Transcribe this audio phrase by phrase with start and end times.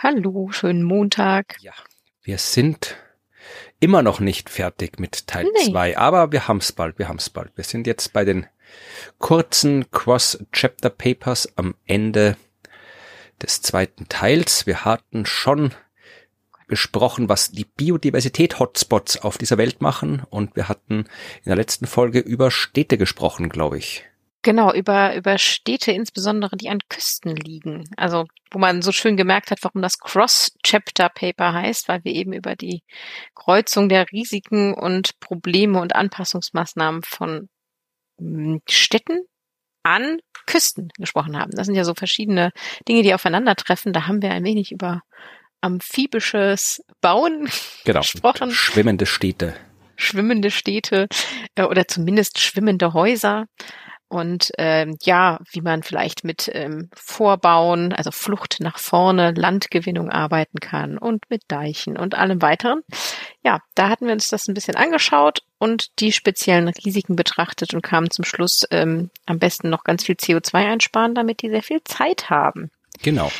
[0.00, 1.56] Hallo, schönen Montag.
[1.60, 1.72] Ja,
[2.22, 2.96] wir sind
[3.80, 5.96] immer noch nicht fertig mit Teil 2, nee.
[5.96, 7.50] aber wir haben es bald, wir haben es bald.
[7.56, 8.46] Wir sind jetzt bei den
[9.18, 12.36] kurzen Cross-Chapter-Papers am Ende
[13.42, 14.68] des zweiten Teils.
[14.68, 15.74] Wir hatten schon
[16.68, 21.06] besprochen, was die Biodiversität-Hotspots auf dieser Welt machen und wir hatten
[21.38, 24.04] in der letzten Folge über Städte gesprochen, glaube ich.
[24.42, 27.84] Genau, über, über Städte insbesondere, die an Küsten liegen.
[27.96, 32.54] Also, wo man so schön gemerkt hat, warum das Cross-Chapter-Paper heißt, weil wir eben über
[32.54, 32.82] die
[33.34, 37.48] Kreuzung der Risiken und Probleme und Anpassungsmaßnahmen von
[38.20, 39.26] hm, Städten
[39.82, 41.50] an Küsten gesprochen haben.
[41.52, 42.52] Das sind ja so verschiedene
[42.88, 43.92] Dinge, die aufeinandertreffen.
[43.92, 45.02] Da haben wir ein wenig über
[45.60, 47.48] amphibisches Bauen
[47.84, 48.52] genau, gesprochen.
[48.52, 49.56] Schwimmende Städte.
[49.96, 51.08] Schwimmende Städte
[51.56, 53.46] äh, oder zumindest schwimmende Häuser
[54.08, 60.60] und ähm, ja, wie man vielleicht mit ähm, Vorbauen, also Flucht nach vorne, Landgewinnung arbeiten
[60.60, 62.82] kann und mit Deichen und allem weiteren.
[63.44, 67.82] Ja, da hatten wir uns das ein bisschen angeschaut und die speziellen Risiken betrachtet und
[67.82, 71.82] kamen zum Schluss ähm, am besten noch ganz viel CO2 einsparen, damit die sehr viel
[71.84, 72.70] Zeit haben.
[73.02, 73.30] Genau.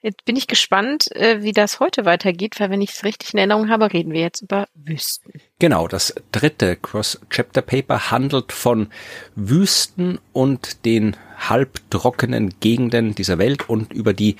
[0.00, 3.38] Jetzt bin ich gespannt, äh, wie das heute weitergeht, weil wenn ich es richtig in
[3.38, 5.32] Erinnerung habe, reden wir jetzt über Wüsten.
[5.58, 8.90] Genau, das dritte Cross-Chapter-Paper handelt von
[9.34, 14.36] Wüsten und den halbtrockenen Gegenden dieser Welt und über die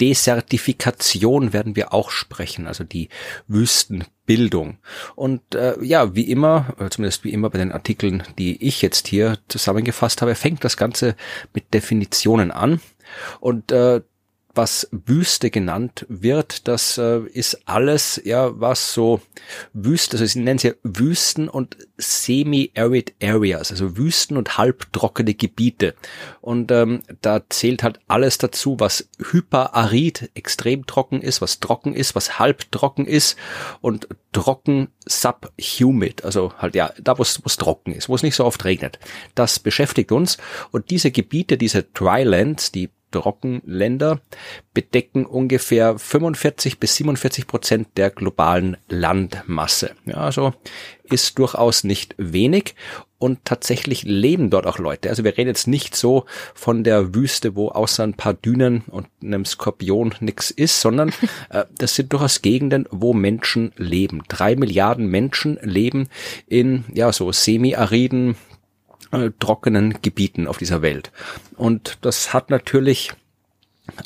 [0.00, 3.10] Desertifikation werden wir auch sprechen, also die
[3.46, 4.78] Wüstenbildung.
[5.14, 9.06] Und äh, ja, wie immer, äh, zumindest wie immer bei den Artikeln, die ich jetzt
[9.06, 11.14] hier zusammengefasst habe, fängt das Ganze
[11.52, 12.80] mit Definitionen an.
[13.38, 14.00] Und äh,
[14.54, 19.20] was Wüste genannt wird, das äh, ist alles, ja, was so
[19.72, 25.94] Wüste, also sie nennen sie Wüsten und Semi-Arid Areas, also Wüsten und halbtrockene Gebiete.
[26.40, 32.14] Und ähm, da zählt halt alles dazu, was hyperarid, extrem trocken ist, was trocken ist,
[32.14, 33.36] was halbtrocken ist
[33.80, 38.44] und trocken subhumid, also halt ja, da wo es trocken ist, wo es nicht so
[38.44, 38.98] oft regnet.
[39.34, 40.38] Das beschäftigt uns
[40.70, 42.90] und diese Gebiete, diese Drylands, die
[43.20, 44.20] Trockenländer
[44.72, 49.92] bedecken ungefähr 45 bis 47 Prozent der globalen Landmasse.
[50.04, 50.52] Ja, also
[51.04, 52.74] ist durchaus nicht wenig
[53.18, 55.08] und tatsächlich leben dort auch Leute.
[55.08, 59.06] Also wir reden jetzt nicht so von der Wüste, wo außer ein paar Dünen und
[59.22, 61.10] einem Skorpion nichts ist, sondern
[61.50, 64.22] äh, das sind durchaus Gegenden, wo Menschen leben.
[64.28, 66.08] Drei Milliarden Menschen leben
[66.46, 68.36] in ja so semi-ariden
[69.14, 71.12] äh, trockenen Gebieten auf dieser Welt.
[71.56, 73.12] Und das hat natürlich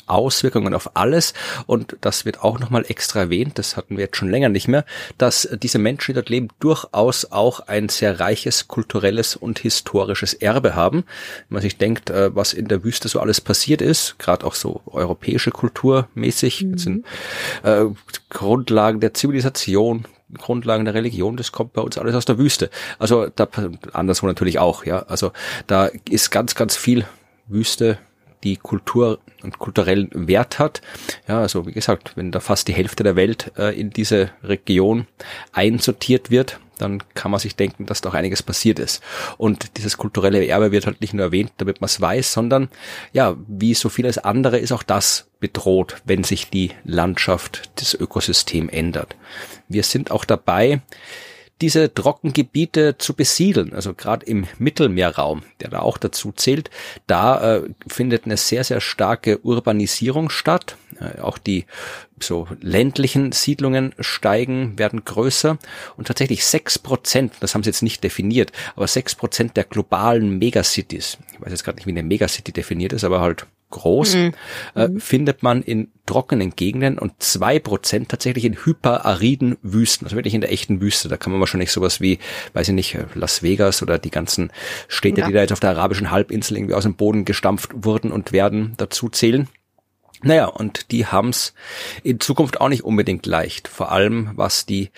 [0.07, 1.33] Auswirkungen auf alles
[1.65, 4.83] und das wird auch nochmal extra erwähnt, das hatten wir jetzt schon länger nicht mehr,
[5.17, 10.75] dass diese Menschen, die dort leben, durchaus auch ein sehr reiches kulturelles und historisches Erbe
[10.75, 11.05] haben.
[11.47, 14.55] Wenn man sich denkt, äh, was in der Wüste so alles passiert ist, gerade auch
[14.55, 16.77] so europäische Kultur mäßig, mhm.
[16.77, 17.05] sind
[17.63, 17.85] äh,
[18.29, 20.05] Grundlagen der Zivilisation,
[20.37, 22.69] Grundlagen der Religion, das kommt bei uns alles aus der Wüste.
[22.99, 23.47] Also da
[23.93, 24.99] anderswo natürlich auch, ja.
[25.03, 25.31] Also
[25.67, 27.05] da ist ganz, ganz viel
[27.47, 27.97] Wüste,
[28.43, 30.81] die Kultur und kulturellen Wert hat.
[31.27, 35.07] Ja, also wie gesagt, wenn da fast die Hälfte der Welt äh, in diese Region
[35.51, 39.03] einsortiert wird, dann kann man sich denken, dass da auch einiges passiert ist.
[39.37, 42.69] Und dieses kulturelle Erbe wird halt nicht nur erwähnt, damit man es weiß, sondern
[43.13, 48.69] ja, wie so vieles andere ist auch das bedroht, wenn sich die Landschaft, das Ökosystem
[48.69, 49.15] ändert.
[49.67, 50.81] Wir sind auch dabei,
[51.61, 53.73] diese Trockengebiete zu besiedeln.
[53.73, 56.69] Also gerade im Mittelmeerraum, der da auch dazu zählt,
[57.07, 60.77] da äh, findet eine sehr, sehr starke Urbanisierung statt.
[60.99, 61.65] Äh, auch die
[62.21, 65.57] so ländlichen Siedlungen steigen, werden größer
[65.97, 70.37] und tatsächlich sechs Prozent, das haben sie jetzt nicht definiert, aber sechs Prozent der globalen
[70.37, 74.33] Megacities, ich weiß jetzt gerade nicht, wie eine Megacity definiert ist, aber halt groß, mhm.
[74.75, 74.99] Äh, mhm.
[74.99, 80.41] findet man in trockenen Gegenden und zwei Prozent tatsächlich in hyperariden Wüsten, also wirklich in
[80.41, 81.07] der echten Wüste.
[81.07, 82.19] Da kann man wahrscheinlich sowas wie,
[82.53, 84.51] weiß ich nicht, Las Vegas oder die ganzen
[84.87, 85.27] Städte, ja.
[85.27, 88.73] die da jetzt auf der arabischen Halbinsel irgendwie aus dem Boden gestampft wurden und werden,
[88.77, 89.47] dazu zählen.
[90.21, 91.53] Naja, und die haben's
[92.03, 94.89] in Zukunft auch nicht unbedingt leicht, vor allem was die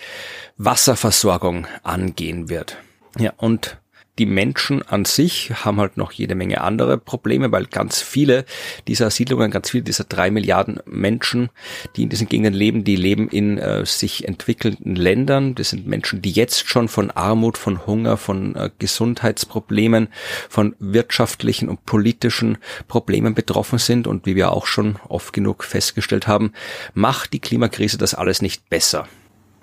[0.57, 2.77] Wasserversorgung angehen wird.
[3.19, 3.77] Ja, und
[4.19, 8.45] die Menschen an sich haben halt noch jede Menge andere Probleme, weil ganz viele
[8.87, 11.49] dieser Siedlungen, ganz viele dieser drei Milliarden Menschen,
[11.95, 15.55] die in diesen Gegenden leben, die leben in äh, sich entwickelnden Ländern.
[15.55, 20.09] Das sind Menschen, die jetzt schon von Armut, von Hunger, von äh, Gesundheitsproblemen,
[20.49, 22.57] von wirtschaftlichen und politischen
[22.87, 24.07] Problemen betroffen sind.
[24.07, 26.51] Und wie wir auch schon oft genug festgestellt haben,
[26.93, 29.07] macht die Klimakrise das alles nicht besser.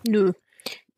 [0.07, 0.33] Nö.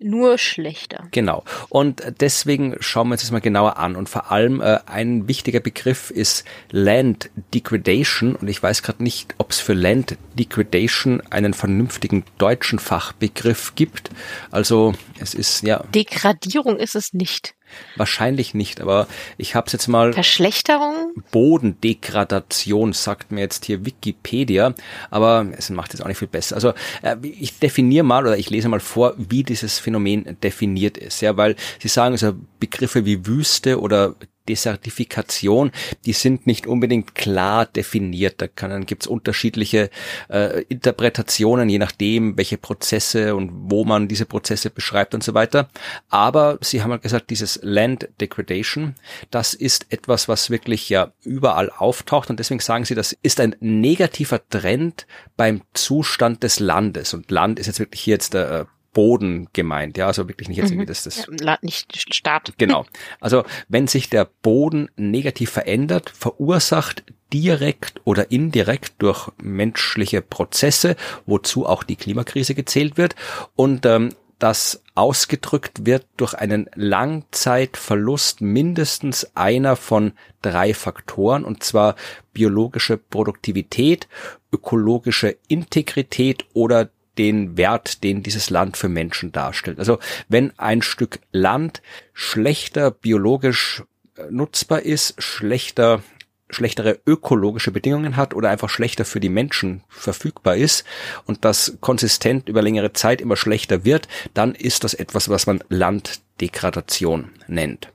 [0.02, 1.08] Nur schlechter.
[1.10, 1.44] Genau.
[1.68, 3.96] Und deswegen schauen wir uns das mal genauer an.
[3.96, 8.34] Und vor allem äh, ein wichtiger Begriff ist Land Degradation.
[8.34, 14.10] Und ich weiß gerade nicht, ob es für Land Degradation einen vernünftigen deutschen Fachbegriff gibt.
[14.50, 15.84] Also es ist ja.
[15.94, 17.54] Degradierung ist es nicht.
[17.96, 19.06] Wahrscheinlich nicht, aber
[19.36, 20.12] ich habe es jetzt mal.
[20.12, 21.12] Verschlechterung?
[21.30, 24.74] Bodendegradation sagt mir jetzt hier Wikipedia,
[25.10, 26.54] aber es macht jetzt auch nicht viel besser.
[26.54, 26.72] Also
[27.02, 31.36] äh, ich definiere mal oder ich lese mal vor, wie dieses Phänomen definiert ist, ja,
[31.36, 34.14] weil Sie sagen also Begriffe wie Wüste oder
[34.48, 35.70] Desertifikation,
[36.06, 38.40] die sind nicht unbedingt klar definiert.
[38.40, 39.90] Da kann, gibt es unterschiedliche
[40.28, 45.68] äh, Interpretationen, je nachdem, welche Prozesse und wo man diese Prozesse beschreibt und so weiter.
[46.08, 48.94] Aber Sie haben halt gesagt, dieses Land Degradation,
[49.30, 53.56] das ist etwas, was wirklich ja überall auftaucht und deswegen sagen Sie, das ist ein
[53.60, 57.14] negativer Trend beim Zustand des Landes.
[57.14, 60.58] Und Land ist jetzt wirklich hier jetzt der äh, Boden gemeint, ja, also wirklich nicht
[60.58, 60.88] jetzt irgendwie mhm.
[60.88, 62.52] das, das ja, nicht Staat.
[62.58, 62.84] Genau.
[63.20, 70.96] Also wenn sich der Boden negativ verändert, verursacht direkt oder indirekt durch menschliche Prozesse,
[71.26, 73.14] wozu auch die Klimakrise gezählt wird
[73.54, 74.10] und ähm,
[74.40, 80.12] das ausgedrückt wird durch einen Langzeitverlust mindestens einer von
[80.42, 81.94] drei Faktoren, und zwar
[82.32, 84.08] biologische Produktivität,
[84.52, 89.78] ökologische Integrität oder den Wert, den dieses Land für Menschen darstellt.
[89.78, 89.98] Also
[90.28, 93.82] wenn ein Stück Land schlechter biologisch
[94.16, 96.02] äh, nutzbar ist, schlechter
[96.50, 100.84] schlechtere ökologische Bedingungen hat oder einfach schlechter für die Menschen verfügbar ist
[101.24, 105.62] und das konsistent über längere Zeit immer schlechter wird, dann ist das etwas, was man
[105.68, 107.92] Landdegradation nennt.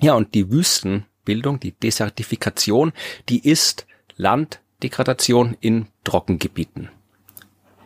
[0.00, 2.92] Ja, und die Wüstenbildung, die Desertifikation,
[3.28, 6.90] die ist Landdegradation in Trockengebieten.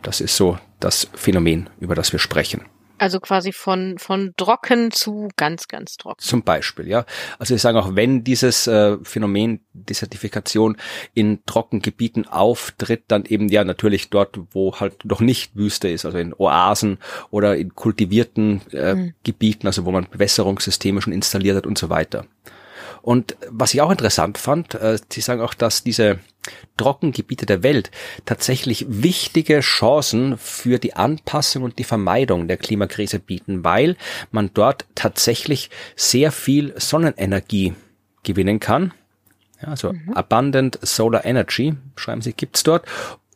[0.05, 2.61] Das ist so das Phänomen, über das wir sprechen.
[2.99, 6.21] Also quasi von, von trocken zu ganz, ganz trocken.
[6.21, 7.05] Zum Beispiel, ja.
[7.39, 10.77] Also ich sage auch, wenn dieses äh, Phänomen Desertifikation
[11.15, 16.19] in Trockengebieten auftritt, dann eben ja natürlich dort, wo halt noch nicht Wüste ist, also
[16.19, 16.99] in Oasen
[17.31, 19.13] oder in kultivierten äh, mhm.
[19.23, 22.27] Gebieten, also wo man Bewässerungssysteme schon installiert hat und so weiter.
[23.05, 26.17] Und was ich auch interessant fand, äh, Sie sagen auch, dass diese
[26.75, 27.91] Trockengebiete der Welt
[28.25, 33.95] tatsächlich wichtige Chancen für die Anpassung und die Vermeidung der Klimakrise bieten, weil
[34.31, 37.75] man dort tatsächlich sehr viel Sonnenenergie
[38.23, 38.91] gewinnen kann.
[39.61, 40.13] Ja, also mhm.
[40.13, 42.87] Abundant Solar Energy, schreiben Sie, gibt's dort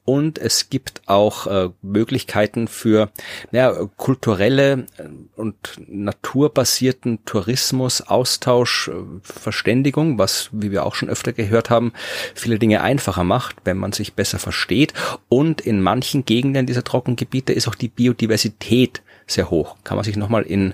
[0.10, 3.12] und es gibt auch äh, Möglichkeiten für
[3.52, 5.04] ja, kulturelle äh,
[5.36, 5.56] und
[5.88, 11.94] naturbasierten Tourismus, Austausch, äh, Verständigung, was, wie wir auch schon öfter gehört haben,
[12.34, 14.96] viele Dinge einfacher macht, wenn man sich besser versteht.
[15.28, 19.76] Und in manchen Gegenden dieser Trockengebiete ist auch die Biodiversität sehr hoch.
[19.84, 20.74] Kann man sich nochmal in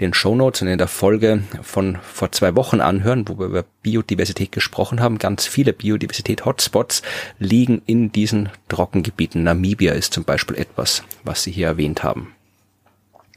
[0.00, 3.64] den Show Notes und in der Folge von vor zwei Wochen anhören, wo wir über
[3.82, 5.18] Biodiversität gesprochen haben.
[5.18, 7.02] Ganz viele Biodiversität-Hotspots
[7.38, 9.42] liegen in diesen Trockengebieten.
[9.42, 12.34] Namibia ist zum Beispiel etwas, was Sie hier erwähnt haben.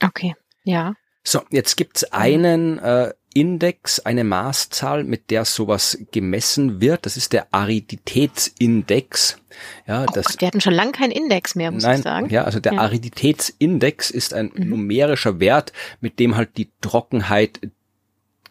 [0.03, 0.93] Okay, ja.
[1.23, 7.05] So, jetzt gibt's einen äh, Index, eine Maßzahl, mit der sowas gemessen wird.
[7.05, 9.37] Das ist der Ariditätsindex.
[9.87, 12.29] Ja, oh das, Gott, wir hatten schon lange keinen Index mehr, muss nein, ich sagen.
[12.29, 12.79] Ja, also der ja.
[12.79, 14.69] Ariditätsindex ist ein mhm.
[14.69, 17.59] numerischer Wert, mit dem halt die Trockenheit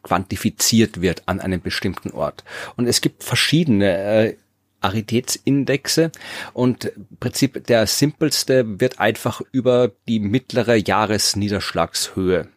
[0.03, 2.45] quantifiziert wird an einem bestimmten Ort.
[2.77, 4.37] Und es gibt verschiedene äh,
[4.81, 6.11] Ariditätsindexe
[6.55, 12.49] und im Prinzip der simpelste wird einfach über die mittlere Jahresniederschlagshöhe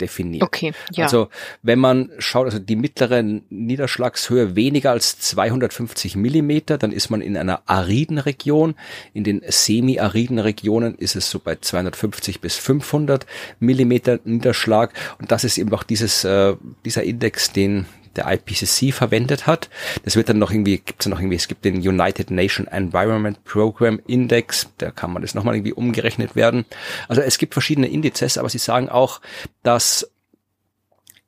[0.00, 0.42] definiert.
[0.42, 1.04] Okay, ja.
[1.04, 1.28] Also
[1.62, 7.36] wenn man schaut, also die mittlere Niederschlagshöhe weniger als 250 Millimeter, dann ist man in
[7.36, 8.74] einer ariden Region.
[9.12, 13.26] In den semi-ariden Regionen ist es so bei 250 bis 500
[13.58, 14.92] Millimeter Niederschlag.
[15.18, 16.54] Und das ist eben auch dieses, äh,
[16.84, 17.86] dieser Index, den
[18.16, 19.70] der IPCC verwendet hat.
[20.04, 24.00] Das wird dann noch irgendwie, gibt's noch irgendwie, es gibt den United Nation Environment Program
[24.06, 26.64] Index, da kann man das nochmal irgendwie umgerechnet werden.
[27.08, 29.20] Also es gibt verschiedene Indizes, aber sie sagen auch,
[29.62, 30.10] dass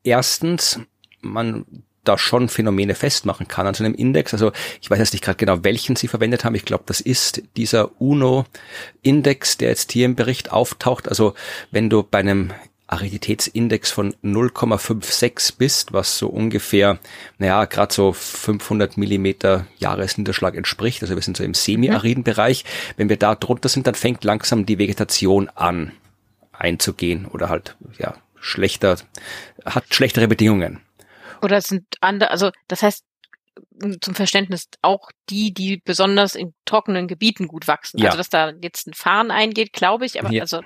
[0.04, 0.80] erstens
[1.20, 1.64] man
[2.04, 4.32] da schon Phänomene festmachen kann an so einem Index.
[4.32, 6.54] Also ich weiß jetzt nicht gerade genau, welchen Sie verwendet haben.
[6.54, 11.08] Ich glaube, das ist dieser UNO-Index, der jetzt hier im Bericht auftaucht.
[11.08, 11.34] Also
[11.70, 12.52] wenn du bei einem
[12.92, 16.98] Ariditätsindex von 0,56 bist, was so ungefähr,
[17.38, 22.64] naja, gerade so 500 Millimeter Jahresniederschlag entspricht, also wir sind so im semi-ariden Bereich,
[22.96, 25.92] wenn wir da drunter sind, dann fängt langsam die Vegetation an
[26.52, 28.98] einzugehen oder halt, ja, schlechter,
[29.64, 30.80] hat schlechtere Bedingungen.
[31.40, 33.04] Oder es sind andere, also das heißt,
[34.00, 37.98] zum Verständnis auch die, die besonders in trockenen Gebieten gut wachsen.
[37.98, 38.06] Ja.
[38.06, 40.42] Also dass da jetzt ein Fahren eingeht, glaube ich, aber ja.
[40.42, 40.62] also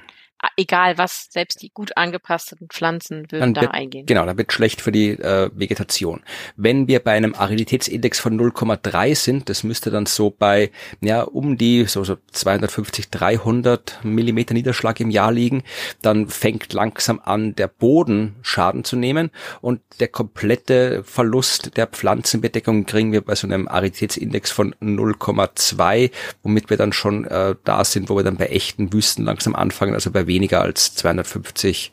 [0.57, 4.07] egal was, selbst die gut angepassten Pflanzen würden da wird, eingehen.
[4.07, 6.23] Genau, da wird schlecht für die äh, Vegetation.
[6.57, 11.57] Wenn wir bei einem Ariditätsindex von 0,3 sind, das müsste dann so bei ja um
[11.57, 15.63] die so, so 250, 300 Millimeter Niederschlag im Jahr liegen,
[16.03, 22.87] dann fängt langsam an der Boden Schaden zu nehmen und der komplette Verlust der Pflanzenbedeckung
[22.87, 26.11] kriegen wir bei so einem Ariditätsindex von 0,2,
[26.43, 29.95] womit wir dann schon äh, da sind, wo wir dann bei echten Wüsten langsam anfangen,
[29.95, 31.93] also bei weniger als 250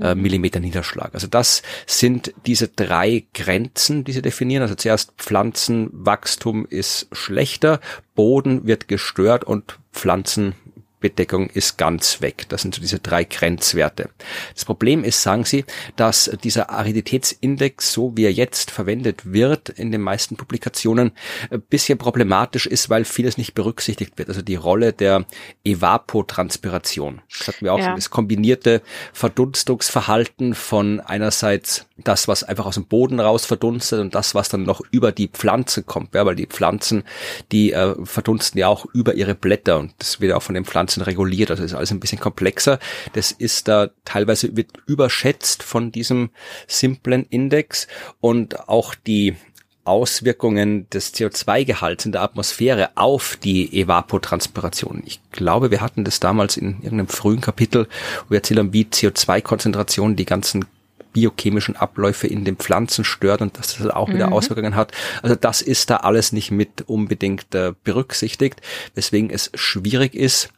[0.00, 1.14] äh, Millimeter Niederschlag.
[1.14, 4.62] Also das sind diese drei Grenzen, die sie definieren.
[4.62, 7.80] Also zuerst Pflanzenwachstum ist schlechter,
[8.14, 10.54] Boden wird gestört und Pflanzen
[11.02, 12.46] Bedeckung ist ganz weg.
[12.48, 14.08] Das sind so diese drei Grenzwerte.
[14.54, 15.64] Das Problem ist, sagen Sie,
[15.96, 21.12] dass dieser Ariditätsindex, so wie er jetzt verwendet wird in den meisten Publikationen,
[21.50, 24.28] ein bisschen problematisch ist, weil vieles nicht berücksichtigt wird.
[24.28, 25.26] Also die Rolle der
[25.64, 27.20] Evapotranspiration.
[27.38, 27.86] Das hatten wir auch ja.
[27.86, 28.82] schon, das kombinierte
[29.12, 34.64] Verdunstungsverhalten von einerseits das, was einfach aus dem Boden raus verdunstet und das, was dann
[34.64, 36.14] noch über die Pflanze kommt.
[36.14, 37.04] Ja, weil die Pflanzen,
[37.50, 40.91] die äh, verdunsten ja auch über ihre Blätter und das wird auch von den Pflanzen
[40.92, 41.50] Ganzen reguliert.
[41.50, 42.78] Also ist alles ein bisschen komplexer.
[43.14, 46.30] Das ist da teilweise wird überschätzt von diesem
[46.66, 47.86] simplen Index
[48.20, 49.36] und auch die
[49.84, 55.02] Auswirkungen des CO2-Gehalts in der Atmosphäre auf die Evapotranspiration.
[55.06, 57.88] Ich glaube, wir hatten das damals in irgendeinem frühen Kapitel,
[58.24, 60.66] wo wir erzählt haben, wie CO2-Konzentrationen die ganzen
[61.12, 64.32] biochemischen Abläufe in den Pflanzen stört und dass das auch wieder mhm.
[64.32, 64.92] Auswirkungen hat.
[65.22, 68.60] Also das ist da alles nicht mit unbedingt äh, berücksichtigt,
[68.94, 70.50] weswegen es schwierig ist,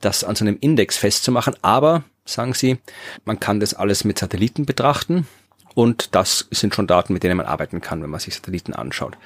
[0.00, 1.54] das an so einem Index festzumachen.
[1.62, 2.78] Aber, sagen Sie,
[3.24, 5.26] man kann das alles mit Satelliten betrachten.
[5.74, 9.16] Und das sind schon Daten, mit denen man arbeiten kann, wenn man sich Satelliten anschaut.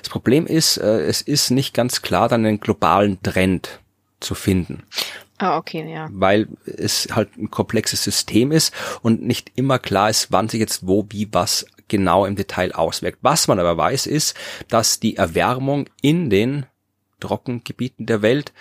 [0.00, 3.80] Das Problem ist, äh, es ist nicht ganz klar dann einen globalen Trend
[4.18, 4.82] zu finden.
[5.42, 6.08] Ah, okay, ja.
[6.12, 8.72] Weil es halt ein komplexes System ist
[9.02, 13.18] und nicht immer klar ist, wann sich jetzt wo, wie, was genau im Detail auswirkt.
[13.22, 14.36] Was man aber weiß, ist,
[14.68, 16.66] dass die Erwärmung in den
[17.18, 18.52] Trockengebieten der Welt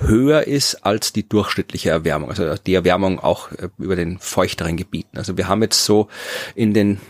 [0.00, 5.18] höher ist als die durchschnittliche Erwärmung, also die Erwärmung auch äh, über den feuchteren Gebieten.
[5.18, 6.08] Also wir haben jetzt so
[6.54, 7.00] in den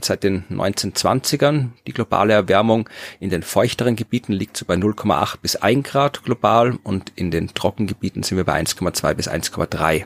[0.00, 2.88] seit den 1920ern die globale Erwärmung
[3.18, 7.48] in den feuchteren Gebieten liegt so bei 0,8 bis 1 Grad global und in den
[7.54, 10.04] Trockengebieten sind wir bei 1,2 bis 1,3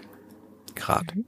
[0.74, 1.14] Grad.
[1.14, 1.24] Mhm.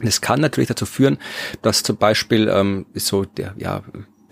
[0.00, 1.18] Das kann natürlich dazu führen,
[1.62, 3.82] dass zum Beispiel ähm, so der ja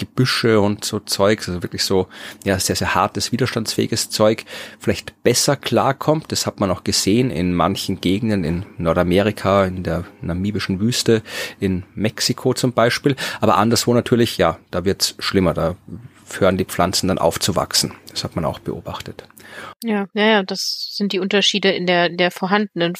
[0.06, 2.08] Gebüsche und so Zeug, also wirklich so
[2.44, 4.44] ja sehr sehr hartes widerstandsfähiges Zeug,
[4.78, 6.32] vielleicht besser klarkommt.
[6.32, 11.22] Das hat man auch gesehen in manchen Gegenden in Nordamerika, in der namibischen Wüste,
[11.60, 13.16] in Mexiko zum Beispiel.
[13.40, 15.54] Aber anderswo natürlich, ja, da wird's schlimmer.
[15.54, 15.76] Da
[16.38, 17.92] hören die Pflanzen dann aufzuwachsen.
[18.10, 19.24] Das hat man auch beobachtet.
[19.84, 22.94] Ja, ja, ja, das sind die Unterschiede in der, der vorhandenen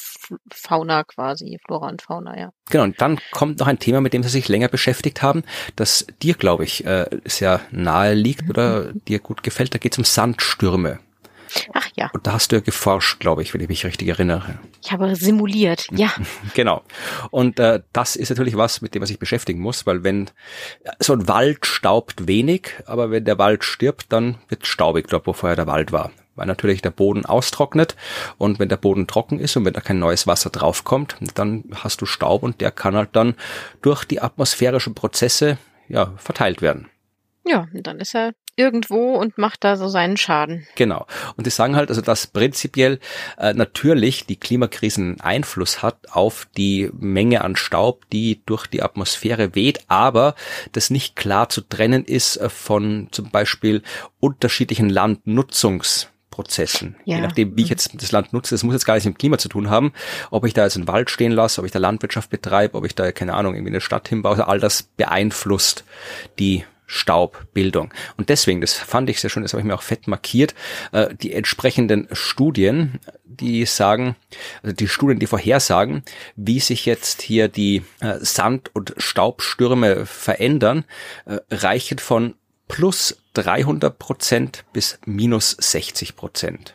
[0.53, 2.53] Fauna quasi, Flora und Fauna, ja.
[2.71, 5.43] Genau, und dann kommt noch ein Thema, mit dem Sie sich länger beschäftigt haben,
[5.77, 9.75] das dir, glaube ich, äh, sehr nahe liegt oder dir gut gefällt.
[9.75, 10.99] Da geht es um Sandstürme.
[11.75, 12.11] Ach ja.
[12.13, 14.59] Und da hast du ja geforscht, glaube ich, wenn ich mich richtig erinnere.
[14.83, 16.13] Ich habe simuliert, ja.
[16.55, 16.83] genau.
[17.31, 20.31] Und äh, das ist natürlich was, mit dem man sich beschäftigen muss, weil wenn
[20.99, 25.33] so ein Wald staubt wenig, aber wenn der Wald stirbt, dann wird staubig dort, wo
[25.33, 27.97] vorher der Wald war weil natürlich der Boden austrocknet
[28.39, 32.01] und wenn der Boden trocken ist und wenn da kein neues Wasser draufkommt, dann hast
[32.01, 33.35] du Staub und der kann halt dann
[33.81, 35.59] durch die atmosphärischen Prozesse
[35.89, 36.89] ja verteilt werden.
[37.45, 40.67] Ja, dann ist er irgendwo und macht da so seinen Schaden.
[40.77, 41.07] Genau.
[41.37, 43.01] Und die sagen halt, also dass prinzipiell
[43.39, 48.83] äh, natürlich die Klimakrise einen Einfluss hat auf die Menge an Staub, die durch die
[48.83, 50.35] Atmosphäre weht, aber
[50.73, 53.83] das nicht klar zu trennen ist äh, von zum Beispiel
[54.21, 56.97] unterschiedlichen Landnutzungs Prozessen.
[57.05, 57.17] Ja.
[57.17, 59.19] Je nachdem, wie ich jetzt das Land nutze, das muss jetzt gar nichts mit dem
[59.19, 59.93] Klima zu tun haben.
[60.33, 62.97] Ob ich da jetzt einen Wald stehen lasse, ob ich da Landwirtschaft betreibe, ob ich
[62.97, 65.85] da, keine Ahnung, irgendwie eine Stadt hinbaue, also all das beeinflusst
[66.41, 67.93] die Staubbildung.
[68.19, 70.55] Und deswegen, das fand ich sehr schön, das habe ich mir auch fett markiert,
[70.93, 74.17] äh, die entsprechenden Studien, die sagen,
[74.63, 76.03] also die Studien, die vorhersagen,
[76.37, 80.85] wie sich jetzt hier die äh, Sand- und Staubstürme verändern,
[81.25, 82.35] äh, reichen von
[82.73, 86.75] plus 300 Prozent bis minus 60 Prozent.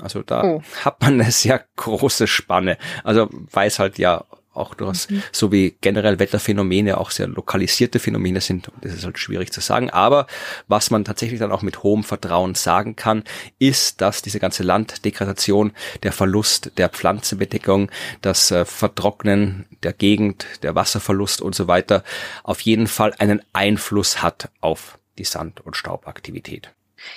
[0.00, 0.62] Also da oh.
[0.84, 2.78] hat man eine sehr große Spanne.
[3.04, 5.22] Also weiß halt ja auch durchaus, mhm.
[5.30, 8.70] so wie generell Wetterphänomene auch sehr lokalisierte Phänomene sind.
[8.70, 9.90] Und das ist halt schwierig zu sagen.
[9.90, 10.26] Aber
[10.66, 13.22] was man tatsächlich dann auch mit hohem Vertrauen sagen kann,
[13.58, 15.72] ist, dass diese ganze Landdegradation,
[16.04, 17.90] der Verlust der Pflanzenbedeckung,
[18.22, 22.02] das äh, Vertrocknen der Gegend, der Wasserverlust und so weiter
[22.44, 26.72] auf jeden Fall einen Einfluss hat auf die Sand- und Staubaktivität.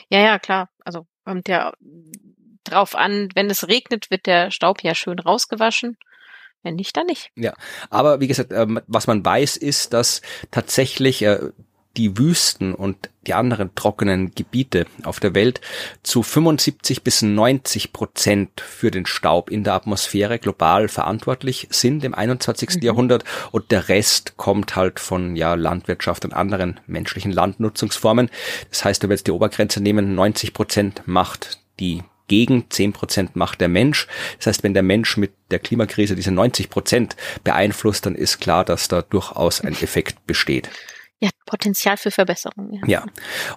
[0.10, 0.70] Ja, ja, klar.
[0.84, 1.74] Also kommt ja
[2.64, 5.98] drauf an, wenn es regnet, wird der Staub ja schön rausgewaschen.
[6.64, 7.32] Wenn nicht, dann nicht.
[7.36, 7.54] Ja,
[7.90, 11.50] aber wie gesagt, ähm, was man weiß, ist, dass tatsächlich äh,
[11.98, 15.62] die Wüsten und die anderen trockenen Gebiete auf der Welt
[16.04, 22.14] zu 75 bis 90 Prozent für den Staub in der Atmosphäre global verantwortlich sind im
[22.14, 22.78] 21.
[22.78, 22.82] Mhm.
[22.82, 28.30] Jahrhundert und der Rest kommt halt von ja Landwirtschaft und anderen menschlichen Landnutzungsformen.
[28.70, 33.36] Das heißt, wenn wir jetzt die Obergrenze nehmen, 90 Prozent macht die Gegend, 10 Prozent
[33.36, 34.08] macht der Mensch.
[34.38, 38.64] Das heißt, wenn der Mensch mit der Klimakrise diese 90 Prozent beeinflusst, dann ist klar,
[38.64, 40.70] dass da durchaus ein Effekt besteht.
[41.22, 42.74] Ja, Potenzial für Verbesserung.
[42.74, 42.88] Ja.
[42.88, 43.06] ja.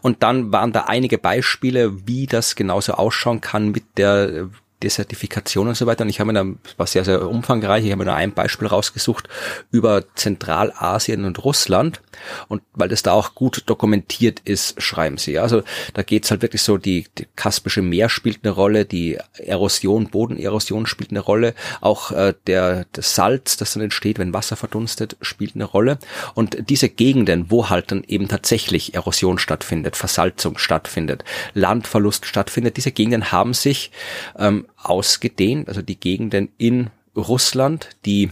[0.03, 4.51] Und dann waren da einige Beispiele, wie das genauso ausschauen kann mit der
[4.85, 6.05] Desertifikation und so weiter.
[6.05, 8.69] Und ich habe mir da, war sehr, sehr umfangreich, ich habe mir da ein Beispiel
[8.69, 9.29] rausgesucht
[9.71, 12.03] über Zentralasien und Russland.
[12.49, 15.39] Und weil das da auch gut dokumentiert ist, schreiben sie.
[15.39, 15.63] Also
[15.95, 20.87] da geht's halt wirklich so, die, die Kaspische Meer spielt eine Rolle, die Erosion, Bodenerosion
[20.87, 25.55] spielt eine Rolle, auch äh, der das Salz, das dann entsteht, wenn Wasser verdunstet, spielt
[25.55, 25.99] eine Rolle.
[26.35, 31.25] Und diese Gegenden, wo halt dann eben tatsächlich Erosion stattfindet, Versalzung stattfindet,
[31.55, 33.91] Landverlust stattfindet, diese Gegenden haben sich
[34.39, 38.31] ähm, ausgedehnt, also die Gegenden in Russland, die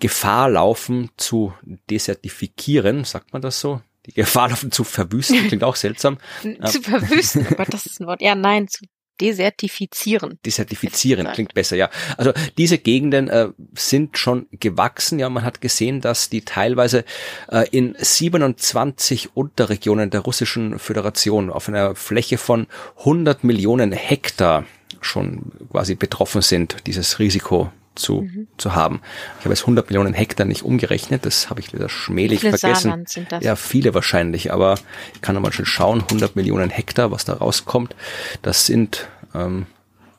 [0.00, 1.52] Gefahr laufen zu
[1.90, 3.80] desertifikieren, sagt man das so?
[4.06, 6.18] Die Gefahr laufen zu verwüsten, klingt auch seltsam.
[6.64, 8.22] zu verwüsten, oh Gott, das ist ein Wort.
[8.22, 8.84] Ja, nein, zu
[9.20, 10.38] desertifizieren.
[10.44, 11.90] Desertifizieren klingt besser, ja.
[12.16, 15.18] Also diese Gegenden äh, sind schon gewachsen.
[15.18, 17.04] Ja, man hat gesehen, dass die teilweise
[17.50, 22.66] äh, in 27 Unterregionen der russischen Föderation auf einer Fläche von
[22.98, 24.64] 100 Millionen Hektar
[25.00, 28.48] schon quasi betroffen sind, dieses Risiko zu, mhm.
[28.56, 29.00] zu haben.
[29.38, 33.04] Ich habe jetzt 100 Millionen Hektar nicht umgerechnet, das habe ich wieder schmählich viele vergessen.
[33.06, 33.44] Sind das?
[33.44, 34.78] Ja, viele wahrscheinlich, aber
[35.14, 37.94] ich kann nochmal schon schauen, 100 Millionen Hektar, was da rauskommt,
[38.42, 39.66] das sind, ähm,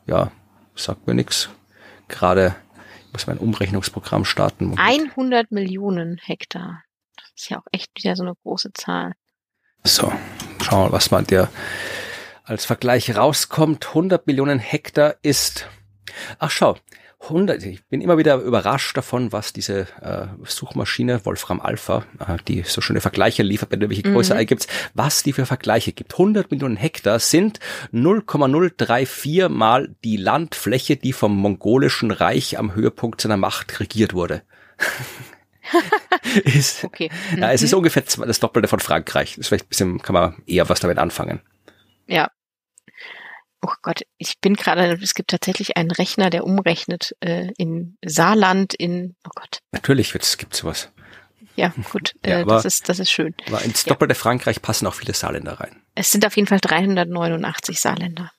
[0.05, 0.31] ja,
[0.75, 1.49] sagt mir nichts.
[2.07, 2.55] Gerade
[3.07, 4.65] ich muss mein Umrechnungsprogramm starten.
[4.65, 4.87] Moment.
[4.87, 6.83] 100 Millionen Hektar.
[7.15, 9.13] Das ist ja auch echt wieder so eine große Zahl.
[9.83, 10.11] So,
[10.61, 11.49] schauen wir mal, was man der
[12.49, 15.67] als Vergleich rauskommt, 100 Millionen Hektar ist,
[16.39, 16.77] ach schau,
[17.21, 22.63] 100, ich bin immer wieder überrascht davon, was diese äh, Suchmaschine Wolfram Alpha, äh, die
[22.63, 24.39] so schöne Vergleiche liefert, wenn du welche Größe mhm.
[24.39, 26.13] eingibst, was die für Vergleiche gibt.
[26.13, 27.59] 100 Millionen Hektar sind
[27.91, 34.41] 0,034 mal die Landfläche, die vom mongolischen Reich am Höhepunkt seiner Macht regiert wurde.
[36.45, 37.11] ist, okay.
[37.31, 37.39] Mhm.
[37.39, 37.79] Ja, es ist mhm.
[37.79, 39.31] ungefähr das Doppelte von Frankreich.
[39.31, 41.41] Das ist vielleicht ein bisschen, kann man eher was damit anfangen.
[42.07, 42.31] Ja,
[43.61, 48.73] Oh Gott, ich bin gerade, es gibt tatsächlich einen Rechner, der umrechnet äh, in Saarland,
[48.73, 49.59] in, oh Gott.
[49.71, 50.89] Natürlich es gibt sowas.
[51.55, 53.35] Ja, gut, ja, äh, das, ist, das ist schön.
[53.47, 54.19] Aber ins doppelte ja.
[54.19, 55.81] Frankreich passen auch viele Saarländer rein.
[55.95, 58.31] Es sind auf jeden Fall 389 Saarländer.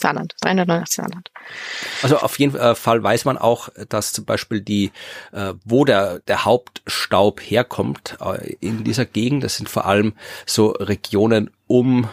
[0.00, 1.30] Saarland, 389 Saarland.
[2.02, 4.92] Also auf jeden äh, Fall weiß man auch, dass zum Beispiel die,
[5.32, 10.14] äh, wo der, der Hauptstaub herkommt äh, in dieser Gegend, das sind vor allem
[10.46, 12.08] so Regionen um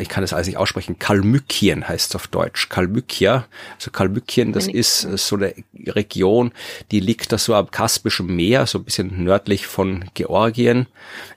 [0.00, 3.46] ich kann das alles nicht aussprechen, Kalmykien heißt es auf Deutsch, Kalmykia.
[3.76, 5.54] Also Kalmykien, das ist so eine
[5.86, 6.52] Region,
[6.90, 10.86] die liegt da so am Kaspischen Meer, so ein bisschen nördlich von Georgien,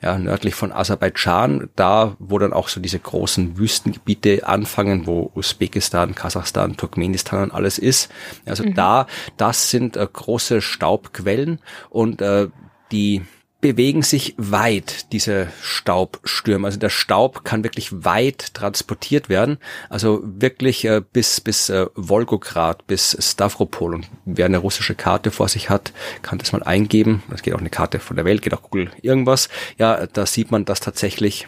[0.02, 6.16] ja, nördlich von Aserbaidschan, da, wo dann auch so diese großen Wüstengebiete anfangen, wo Usbekistan,
[6.16, 8.12] Kasachstan, Turkmenistan und alles ist.
[8.46, 8.74] Also mhm.
[8.76, 12.50] da, das sind äh, große Staubquellen und äh,
[12.92, 13.24] die
[13.64, 16.68] bewegen sich weit, diese Staubstürme.
[16.68, 19.58] Also der Staub kann wirklich weit transportiert werden.
[19.90, 23.96] Also wirklich äh, bis, bis äh, Volgograd, bis Stavropol.
[23.96, 27.24] Und wer eine russische Karte vor sich hat, kann das mal eingeben.
[27.34, 29.48] Es geht auch eine Karte von der Welt, geht auch Google irgendwas.
[29.78, 31.48] Ja, da sieht man das tatsächlich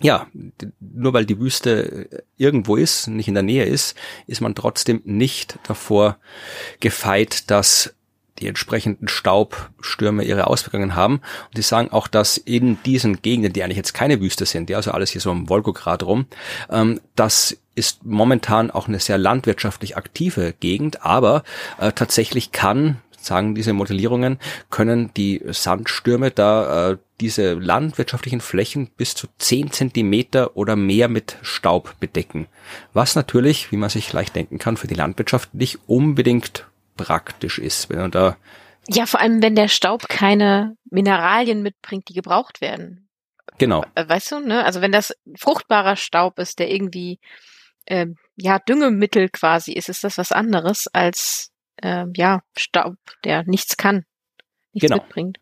[0.00, 0.28] ja,
[0.78, 3.96] nur weil die Wüste irgendwo ist, nicht in der Nähe ist,
[4.28, 6.18] ist man trotzdem nicht davor
[6.78, 7.96] gefeit, dass
[8.38, 11.16] die entsprechenden Staubstürme ihre Auswirkungen haben.
[11.16, 14.76] Und die sagen auch, dass in diesen Gegenden, die eigentlich jetzt keine Wüste sind, ja,
[14.76, 16.26] also alles hier so im Volgograd rum,
[16.70, 21.44] ähm, das ist momentan auch eine sehr landwirtschaftlich aktive Gegend, aber
[21.78, 24.38] äh, tatsächlich kann sagen diese Modellierungen,
[24.70, 31.36] können die Sandstürme da äh, diese landwirtschaftlichen Flächen bis zu zehn Zentimeter oder mehr mit
[31.42, 32.46] Staub bedecken.
[32.92, 36.67] Was natürlich, wie man sich leicht denken kann, für die Landwirtschaft nicht unbedingt
[36.98, 38.36] praktisch ist, wenn man da
[38.90, 43.10] ja, vor allem, wenn der Staub keine Mineralien mitbringt, die gebraucht werden.
[43.58, 43.84] Genau.
[43.94, 44.64] Äh, weißt du, ne?
[44.64, 47.20] Also wenn das fruchtbarer Staub ist, der irgendwie
[47.86, 51.50] ähm, ja Düngemittel quasi ist, ist das was anderes als
[51.82, 54.06] ähm, ja Staub, der nichts kann,
[54.72, 55.02] nichts Genau.
[55.02, 55.38] mitbringt.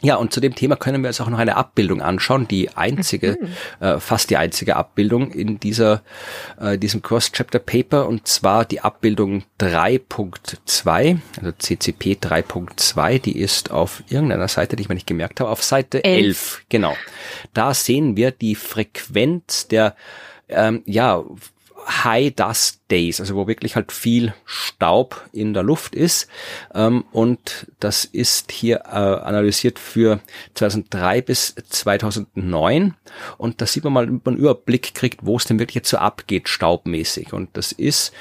[0.00, 3.36] Ja, und zu dem Thema können wir uns auch noch eine Abbildung anschauen, die einzige,
[3.40, 3.84] Mhm.
[3.84, 6.02] äh, fast die einzige Abbildung in dieser,
[6.60, 14.48] äh, diesem Cross-Chapter-Paper, und zwar die Abbildung 3.2, also CCP 3.2, die ist auf irgendeiner
[14.48, 16.18] Seite, die ich mir nicht gemerkt habe, auf Seite Elf.
[16.24, 16.94] 11, genau.
[17.54, 19.96] Da sehen wir die Frequenz der,
[20.48, 21.24] ähm, ja,
[21.86, 26.28] High Dust Days, also wo wirklich halt viel Staub in der Luft ist.
[26.74, 30.20] Ähm, und das ist hier äh, analysiert für
[30.54, 32.94] 2003 bis 2009.
[33.36, 35.98] Und da sieht man mal, man einen Überblick kriegt, wo es denn wirklich jetzt so
[35.98, 37.32] abgeht, staubmäßig.
[37.32, 38.12] Und das ist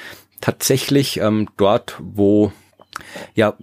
[0.41, 2.52] tatsächlich ähm, dort, wo
[3.36, 3.56] ja,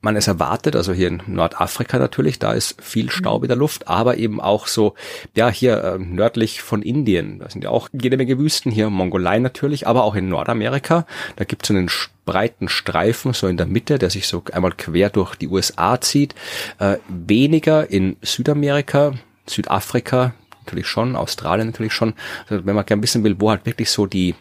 [0.00, 3.88] man es erwartet, also hier in Nordafrika natürlich, da ist viel Staub in der Luft,
[3.88, 4.94] aber eben auch so,
[5.34, 9.38] ja, hier äh, nördlich von Indien, da sind ja auch jede Menge Wüsten, hier Mongolei
[9.40, 11.04] natürlich, aber auch in Nordamerika,
[11.36, 11.90] da gibt es so einen
[12.24, 16.34] breiten Streifen so in der Mitte, der sich so einmal quer durch die USA zieht,
[16.78, 19.14] äh, weniger in Südamerika,
[19.46, 20.34] Südafrika,
[20.64, 22.14] natürlich schon, Australien natürlich schon.
[22.48, 24.34] Also wenn man gerne wissen will, wo halt wirklich so die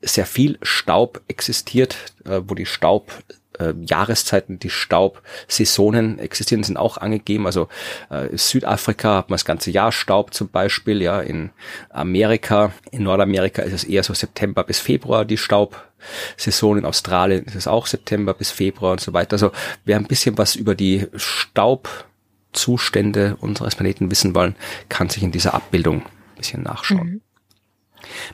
[0.00, 3.12] sehr viel Staub existiert, äh, wo die Staub
[3.58, 7.46] äh, Jahreszeiten, die Staubsaisonen existieren, sind auch angegeben.
[7.46, 7.68] Also
[8.10, 11.50] äh, Südafrika hat man das ganze Jahr Staub zum Beispiel, ja, in
[11.90, 17.54] Amerika, in Nordamerika ist es eher so September bis Februar die Staubsaison, in Australien ist
[17.54, 19.34] es auch September bis Februar und so weiter.
[19.34, 19.52] Also
[19.84, 24.56] wer ein bisschen was über die Staubzustände unseres Planeten wissen wollen,
[24.88, 27.22] kann sich in dieser Abbildung ein bisschen nachschauen.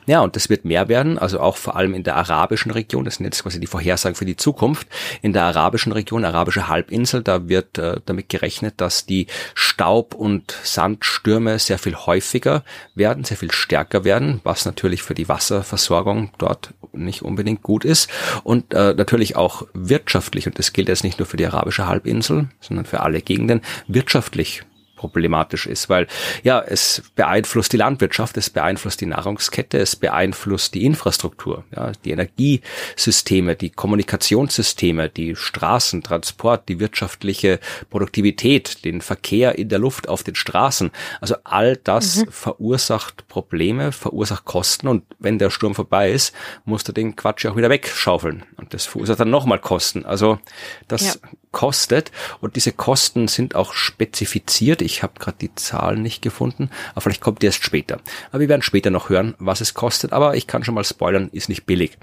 [0.05, 3.15] Ja, und das wird mehr werden, also auch vor allem in der arabischen Region, das
[3.15, 4.87] sind jetzt quasi die Vorhersagen für die Zukunft,
[5.21, 10.55] in der arabischen Region, arabische Halbinsel, da wird äh, damit gerechnet, dass die Staub- und
[10.63, 16.73] Sandstürme sehr viel häufiger werden, sehr viel stärker werden, was natürlich für die Wasserversorgung dort
[16.93, 18.09] nicht unbedingt gut ist.
[18.43, 22.49] Und äh, natürlich auch wirtschaftlich, und das gilt jetzt nicht nur für die arabische Halbinsel,
[22.59, 24.63] sondern für alle Gegenden, wirtschaftlich
[25.07, 26.07] problematisch ist, weil
[26.43, 32.11] ja, es beeinflusst die Landwirtschaft, es beeinflusst die Nahrungskette, es beeinflusst die Infrastruktur, ja, die
[32.11, 40.23] Energiesysteme, die Kommunikationssysteme, die Straßen, Transport, die wirtschaftliche Produktivität, den Verkehr in der Luft auf
[40.23, 40.91] den Straßen.
[41.21, 46.33] Also all das verursacht Probleme, verursacht Kosten und wenn der Sturm vorbei ist,
[46.65, 50.05] musst du den Quatsch auch wieder wegschaufeln und das verursacht dann nochmal Kosten.
[50.05, 50.39] Also
[50.87, 51.13] das Ja.
[51.51, 54.81] kostet und diese Kosten sind auch spezifiziert.
[54.81, 57.99] Ich habe gerade die Zahlen nicht gefunden, aber vielleicht kommt die erst später.
[58.31, 61.29] Aber wir werden später noch hören, was es kostet, aber ich kann schon mal spoilern,
[61.31, 61.97] ist nicht billig.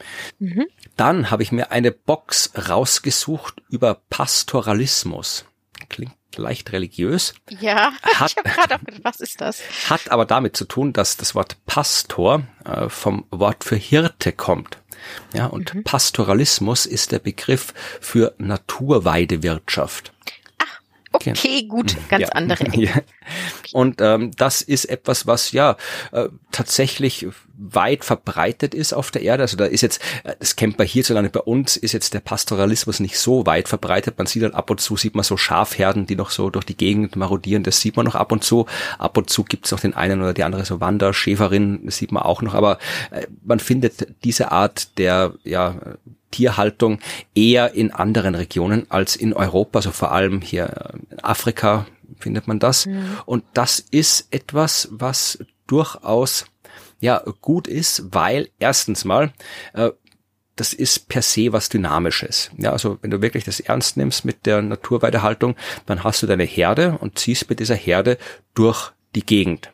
[0.96, 5.44] Dann habe ich mir eine Box rausgesucht über Pastoralismus.
[5.88, 9.60] Klingt leicht religiös, Ja, Hat- ich habe gerade auch gedacht, was ist das?
[9.90, 14.78] hat aber damit zu tun, dass das Wort Pastor äh, vom Wort für Hirte kommt.
[15.34, 20.11] Ja, und Pastoralismus ist der Begriff für Naturweidewirtschaft.
[21.12, 22.28] Okay, gut, ganz Ja.
[22.30, 22.80] andere Ecke.
[22.82, 22.92] Ja.
[23.72, 25.76] Und ähm, das ist etwas, was ja
[26.12, 29.42] äh, tatsächlich weit verbreitet ist auf der Erde.
[29.44, 32.98] Also da ist jetzt, äh, das kennt man hierzulande, bei uns ist jetzt der Pastoralismus
[33.00, 34.18] nicht so weit verbreitet.
[34.18, 36.76] Man sieht halt ab und zu, sieht man so Schafherden, die noch so durch die
[36.76, 37.62] Gegend marodieren.
[37.62, 38.66] Das sieht man noch ab und zu.
[38.98, 42.12] Ab und zu gibt es noch den einen oder die andere so Wanderschäferin, das sieht
[42.12, 42.54] man auch noch.
[42.54, 42.78] Aber
[43.10, 45.76] äh, man findet diese Art der, ja,
[46.32, 46.98] Tierhaltung
[47.34, 51.86] eher in anderen Regionen als in Europa, also vor allem hier in Afrika
[52.18, 52.88] findet man das.
[53.24, 56.46] Und das ist etwas, was durchaus
[57.00, 59.32] ja gut ist, weil erstens mal
[59.74, 59.90] äh,
[60.56, 62.50] das ist per se was Dynamisches.
[62.58, 66.44] Ja, also wenn du wirklich das ernst nimmst mit der Naturweidehaltung, dann hast du deine
[66.44, 68.18] Herde und ziehst mit dieser Herde
[68.54, 69.72] durch die Gegend.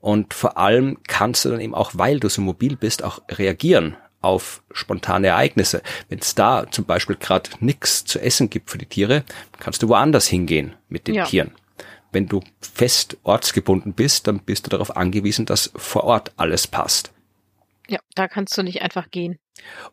[0.00, 3.96] Und vor allem kannst du dann eben auch, weil du so mobil bist, auch reagieren
[4.20, 5.82] auf spontane Ereignisse.
[6.08, 9.24] Wenn es da zum Beispiel gerade nichts zu essen gibt für die Tiere,
[9.58, 11.24] kannst du woanders hingehen mit den Ja.
[11.24, 11.52] Tieren.
[12.12, 17.12] Wenn du fest ortsgebunden bist, dann bist du darauf angewiesen, dass vor Ort alles passt.
[17.88, 19.38] Ja, da kannst du nicht einfach gehen.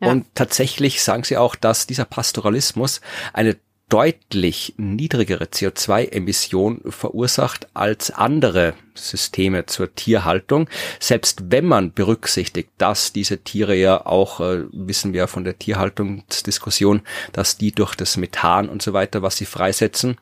[0.00, 0.10] Ja.
[0.10, 3.00] Und tatsächlich sagen sie auch, dass dieser Pastoralismus
[3.32, 3.56] eine
[3.88, 10.68] deutlich niedrigere CO2-Emission verursacht als andere Systeme zur Tierhaltung.
[11.00, 17.02] Selbst wenn man berücksichtigt, dass diese Tiere ja auch, äh, wissen wir von der Tierhaltungsdiskussion,
[17.32, 20.16] dass die durch das Methan und so weiter, was sie freisetzen,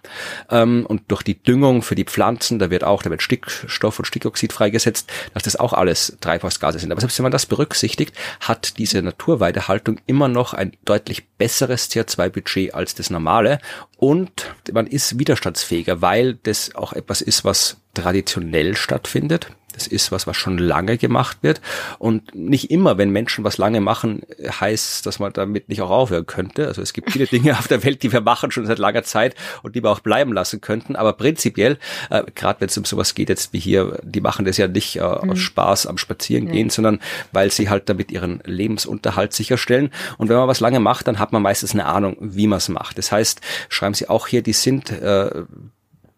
[0.51, 4.07] ähm, und durch die Düngung für die Pflanzen, da wird auch, da wird Stickstoff und
[4.07, 6.93] Stickoxid freigesetzt, dass das auch alles Treibhausgase sind.
[6.93, 12.75] Aber selbst wenn man das berücksichtigt, hat diese Naturweidehaltung immer noch ein deutlich besseres CO2-Budget
[12.75, 13.59] als das normale
[13.97, 19.51] und man ist widerstandsfähiger, weil das auch etwas ist, was traditionell stattfindet.
[19.73, 21.61] Das ist was, was schon lange gemacht wird.
[21.99, 26.27] Und nicht immer, wenn Menschen was lange machen, heißt, dass man damit nicht auch aufhören
[26.27, 26.67] könnte.
[26.67, 29.35] Also es gibt viele Dinge auf der Welt, die wir machen schon seit langer Zeit
[29.63, 30.97] und die wir auch bleiben lassen könnten.
[30.97, 31.79] Aber prinzipiell,
[32.11, 34.97] äh, gerade wenn es um sowas geht jetzt wie hier, die machen das ja nicht
[34.97, 35.37] äh, aus mhm.
[35.37, 36.71] Spaß am Spazierengehen, mhm.
[36.71, 37.01] sondern
[37.33, 39.91] weil sie halt damit ihren Lebensunterhalt sicherstellen.
[40.19, 42.69] Und wenn man was lange macht, dann hat man meistens eine Ahnung, wie man es
[42.69, 42.99] macht.
[42.99, 45.45] Das heißt, schreiben Sie auch hier, die sind äh,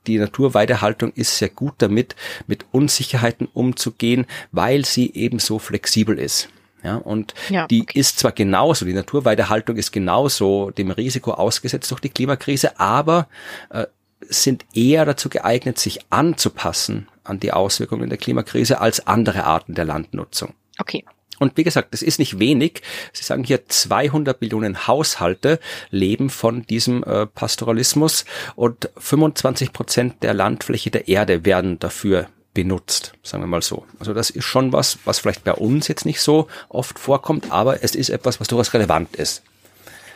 [0.07, 6.49] die Naturweidehaltung ist sehr gut damit, mit Unsicherheiten umzugehen, weil sie eben so flexibel ist.
[6.83, 7.99] Ja, und ja, die okay.
[7.99, 13.27] ist zwar genauso, die Naturweidehaltung ist genauso dem Risiko ausgesetzt durch die Klimakrise, aber
[13.71, 13.87] äh,
[14.29, 19.87] sind eher dazu geeignet, sich anzupassen an die Auswirkungen der Klimakrise als andere Arten der
[19.87, 20.53] Landnutzung.
[20.79, 21.05] Okay.
[21.39, 22.83] Und wie gesagt, das ist nicht wenig.
[23.13, 28.25] Sie sagen hier 200 Millionen Haushalte leben von diesem äh, Pastoralismus
[28.57, 33.85] und 25 Prozent der Landfläche der Erde werden dafür benutzt, sagen wir mal so.
[33.99, 37.83] Also das ist schon was, was vielleicht bei uns jetzt nicht so oft vorkommt, aber
[37.83, 39.43] es ist etwas, was durchaus relevant ist.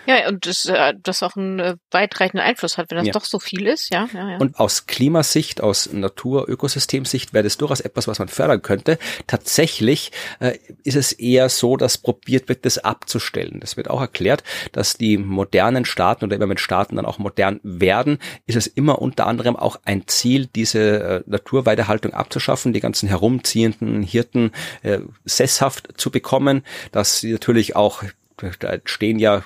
[0.07, 3.13] Ja, und das, äh, das auch einen äh, weitreichenden Einfluss hat, wenn das ja.
[3.13, 4.37] doch so viel ist, ja, ja, ja.
[4.39, 8.99] Und aus Klimasicht, aus Natur-Ökosystemsicht wäre das durchaus etwas, was man fördern könnte.
[9.27, 13.61] Tatsächlich äh, ist es eher so, dass probiert wird, das abzustellen.
[13.61, 17.61] Das wird auch erklärt, dass die modernen Staaten oder immer mit Staaten dann auch modern
[17.63, 23.09] werden, ist es immer unter anderem auch ein Ziel, diese äh, Naturweidehaltung abzuschaffen, die ganzen
[23.09, 28.05] herumziehenden Hirten äh, sesshaft zu bekommen, dass sie natürlich auch
[28.61, 29.45] da stehen ja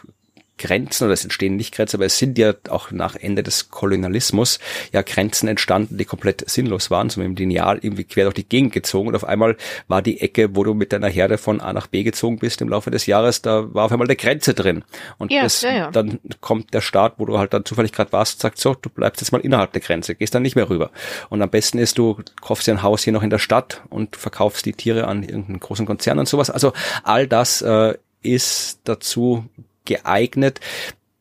[0.63, 4.61] Grenzen, oder es entstehen nicht Grenzen, aber es sind ja auch nach Ende des Kolonialismus
[4.93, 8.49] ja Grenzen entstanden, die komplett sinnlos waren, so mit dem Lineal irgendwie quer durch die
[8.49, 9.57] Gegend gezogen und auf einmal
[9.89, 12.69] war die Ecke, wo du mit deiner Herde von A nach B gezogen bist im
[12.69, 14.85] Laufe des Jahres, da war auf einmal eine Grenze drin.
[15.19, 15.91] Und ja, das, ja, ja.
[15.91, 19.21] dann kommt der Staat, wo du halt dann zufällig gerade warst, sagt so, du bleibst
[19.21, 20.91] jetzt mal innerhalb der Grenze, gehst dann nicht mehr rüber.
[21.29, 24.17] Und am besten ist, du kaufst dir ein Haus hier noch in der Stadt und
[24.17, 26.51] verkaufst die Tiere an irgendeinen großen Konzern und sowas.
[26.51, 26.73] Also
[27.03, 29.45] all das äh, ist dazu
[29.85, 30.61] geeignet,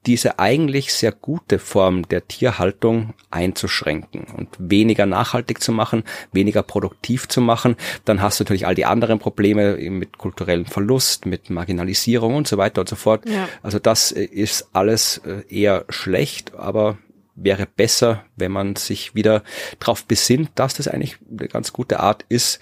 [0.06, 7.28] diese eigentlich sehr gute Form der Tierhaltung einzuschränken und weniger nachhaltig zu machen, weniger produktiv
[7.28, 7.76] zu machen.
[8.04, 12.58] Dann hast du natürlich all die anderen Probleme mit kulturellem Verlust, mit Marginalisierung und so
[12.58, 13.30] weiter und so fort.
[13.30, 13.48] Ja.
[13.62, 16.98] Also das ist alles äh, eher schlecht, aber
[17.36, 19.44] wäre besser, wenn man sich wieder
[19.80, 22.60] darauf besinnt, dass das eigentlich eine ganz gute Art ist,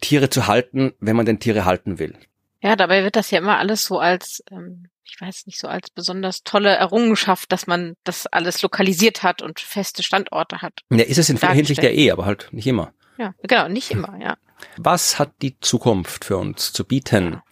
[0.00, 2.14] Tiere zu halten, wenn man denn Tiere halten will.
[2.60, 5.90] Ja, dabei wird das ja immer alles so als ähm, ich weiß nicht, so als
[5.90, 10.80] besonders tolle Errungenschaft, dass man das alles lokalisiert hat und feste Standorte hat.
[10.90, 12.92] Ja, ist es in vieler Hinsicht ja eh, aber halt nicht immer.
[13.18, 14.36] Ja, genau, nicht immer, ja.
[14.78, 17.42] Was hat die Zukunft für uns zu bieten?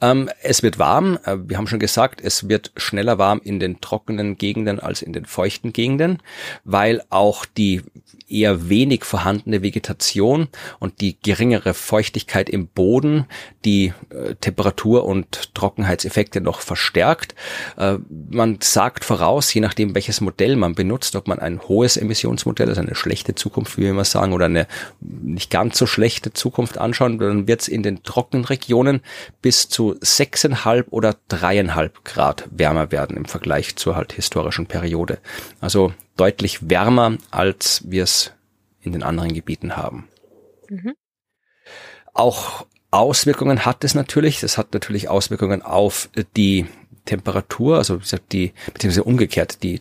[0.00, 1.18] Ähm, es wird warm.
[1.24, 5.12] Äh, wir haben schon gesagt, es wird schneller warm in den trockenen Gegenden als in
[5.12, 6.22] den feuchten Gegenden,
[6.64, 7.82] weil auch die
[8.32, 13.26] eher wenig vorhandene Vegetation und die geringere Feuchtigkeit im Boden
[13.64, 17.34] die äh, Temperatur- und Trockenheitseffekte noch verstärkt.
[17.76, 17.98] Äh,
[18.30, 22.80] man sagt voraus, je nachdem welches Modell man benutzt, ob man ein hohes Emissionsmodell, also
[22.80, 24.66] eine schlechte Zukunft, wie wir immer sagen, oder eine
[25.00, 29.00] nicht ganz so schlechte Zukunft anschauen, dann wird es in den trockenen Regionen
[29.40, 35.18] bis zu sechseinhalb oder dreieinhalb Grad wärmer werden im Vergleich zur halt historischen Periode.
[35.60, 38.32] Also deutlich wärmer, als wir es
[38.80, 40.08] in den anderen Gebieten haben.
[40.68, 40.94] Mhm.
[42.12, 44.40] Auch Auswirkungen hat es natürlich.
[44.40, 46.66] Das hat natürlich Auswirkungen auf die
[47.04, 49.80] Temperatur, also wie gesagt, die, beziehungsweise umgekehrt, die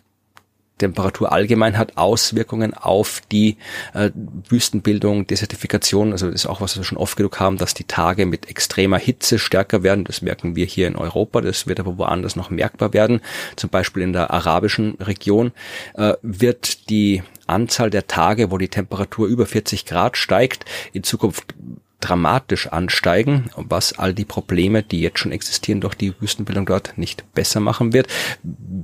[0.81, 3.57] Temperatur allgemein hat Auswirkungen auf die
[3.93, 4.09] äh,
[4.49, 6.11] Wüstenbildung, Desertifikation.
[6.11, 8.97] Also das ist auch was wir schon oft genug haben, dass die Tage mit extremer
[8.97, 10.03] Hitze stärker werden.
[10.03, 11.41] Das merken wir hier in Europa.
[11.41, 13.21] Das wird aber woanders noch merkbar werden.
[13.55, 15.51] Zum Beispiel in der arabischen Region
[15.93, 21.53] äh, wird die Anzahl der Tage, wo die Temperatur über 40 Grad steigt, in Zukunft
[22.01, 27.33] dramatisch ansteigen, was all die Probleme, die jetzt schon existieren durch die Wüstenbildung dort, nicht
[27.33, 28.07] besser machen wird.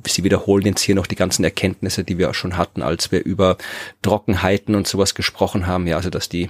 [0.07, 3.23] Sie wiederholen jetzt hier noch die ganzen Erkenntnisse, die wir auch schon hatten, als wir
[3.23, 3.57] über
[4.01, 5.87] Trockenheiten und sowas gesprochen haben.
[5.87, 6.49] Ja, also dass die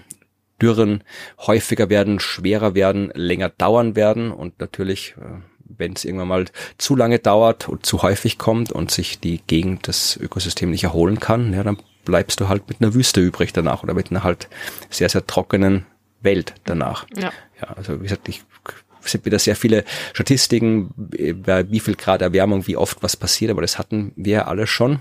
[0.62, 1.04] Dürren
[1.40, 5.42] häufiger werden, schwerer werden, länger dauern werden und natürlich äh,
[5.78, 6.46] wenn es irgendwann mal
[6.78, 11.20] zu lange dauert und zu häufig kommt und sich die Gegend, das Ökosystem nicht erholen
[11.20, 14.48] kann, ja, dann bleibst du halt mit einer Wüste übrig danach oder mit einer halt
[14.90, 15.86] sehr, sehr trockenen
[16.22, 17.06] Welt danach.
[17.16, 17.32] Ja.
[17.62, 18.44] ja also wie gesagt, ich
[19.02, 23.62] sind wieder sehr viele Statistiken, bei wie viel Grad Erwärmung, wie oft was passiert, aber
[23.62, 25.00] das hatten wir alle schon.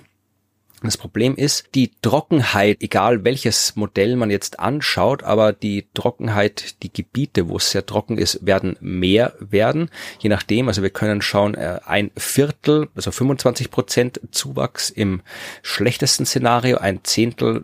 [0.83, 6.93] Das Problem ist, die Trockenheit, egal welches Modell man jetzt anschaut, aber die Trockenheit, die
[6.93, 9.91] Gebiete, wo es sehr trocken ist, werden mehr werden.
[10.19, 15.23] Je nachdem, also wir können schauen, äh, ein Viertel, also 25 Prozent Zuwachs im
[15.63, 17.63] schlechtesten Szenario, ein Zehntel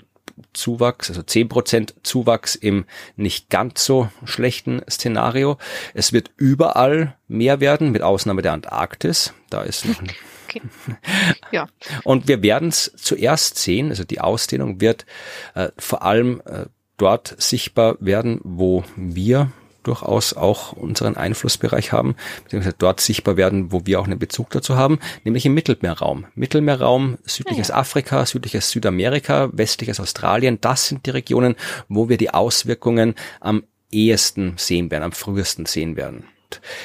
[0.52, 2.84] Zuwachs, also 10% Zuwachs im
[3.16, 5.58] nicht ganz so schlechten Szenario.
[5.94, 9.32] Es wird überall mehr werden, mit Ausnahme der Antarktis.
[9.50, 10.10] Da ist noch ein
[10.52, 10.62] okay.
[11.50, 11.66] Ja.
[12.04, 15.06] Und wir werden es zuerst sehen, also die Ausdehnung wird
[15.54, 19.50] äh, vor allem äh, dort sichtbar werden, wo wir
[19.82, 24.76] durchaus auch unseren Einflussbereich haben, beziehungsweise dort sichtbar werden, wo wir auch einen Bezug dazu
[24.76, 26.26] haben, nämlich im Mittelmeerraum.
[26.34, 27.76] Mittelmeerraum, südliches ja.
[27.76, 31.56] Afrika, südliches Südamerika, westliches Australien, das sind die Regionen,
[31.88, 36.24] wo wir die Auswirkungen am ehesten sehen werden, am frühesten sehen werden.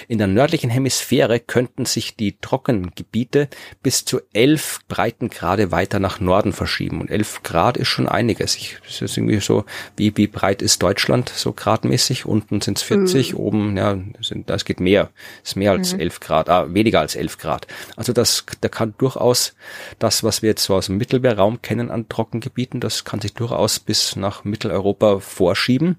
[0.07, 3.49] In der nördlichen Hemisphäre könnten sich die trockenen Gebiete
[3.83, 7.01] bis zu elf Breitengrade weiter nach Norden verschieben.
[7.01, 8.55] Und elf Grad ist schon einiges.
[8.55, 12.25] Ich, das ist irgendwie so, wie, wie breit ist Deutschland so gradmäßig?
[12.25, 13.39] Unten sind es 40, mhm.
[13.39, 15.09] oben, ja, sind, das geht mehr.
[15.43, 16.01] Ist mehr als mhm.
[16.01, 17.67] 11 Grad, ah, weniger als 11 Grad.
[17.95, 19.55] Also das, da kann durchaus
[19.99, 23.79] das, was wir jetzt so aus dem Mittelmeerraum kennen an Trockengebieten, das kann sich durchaus
[23.79, 25.97] bis nach Mitteleuropa vorschieben.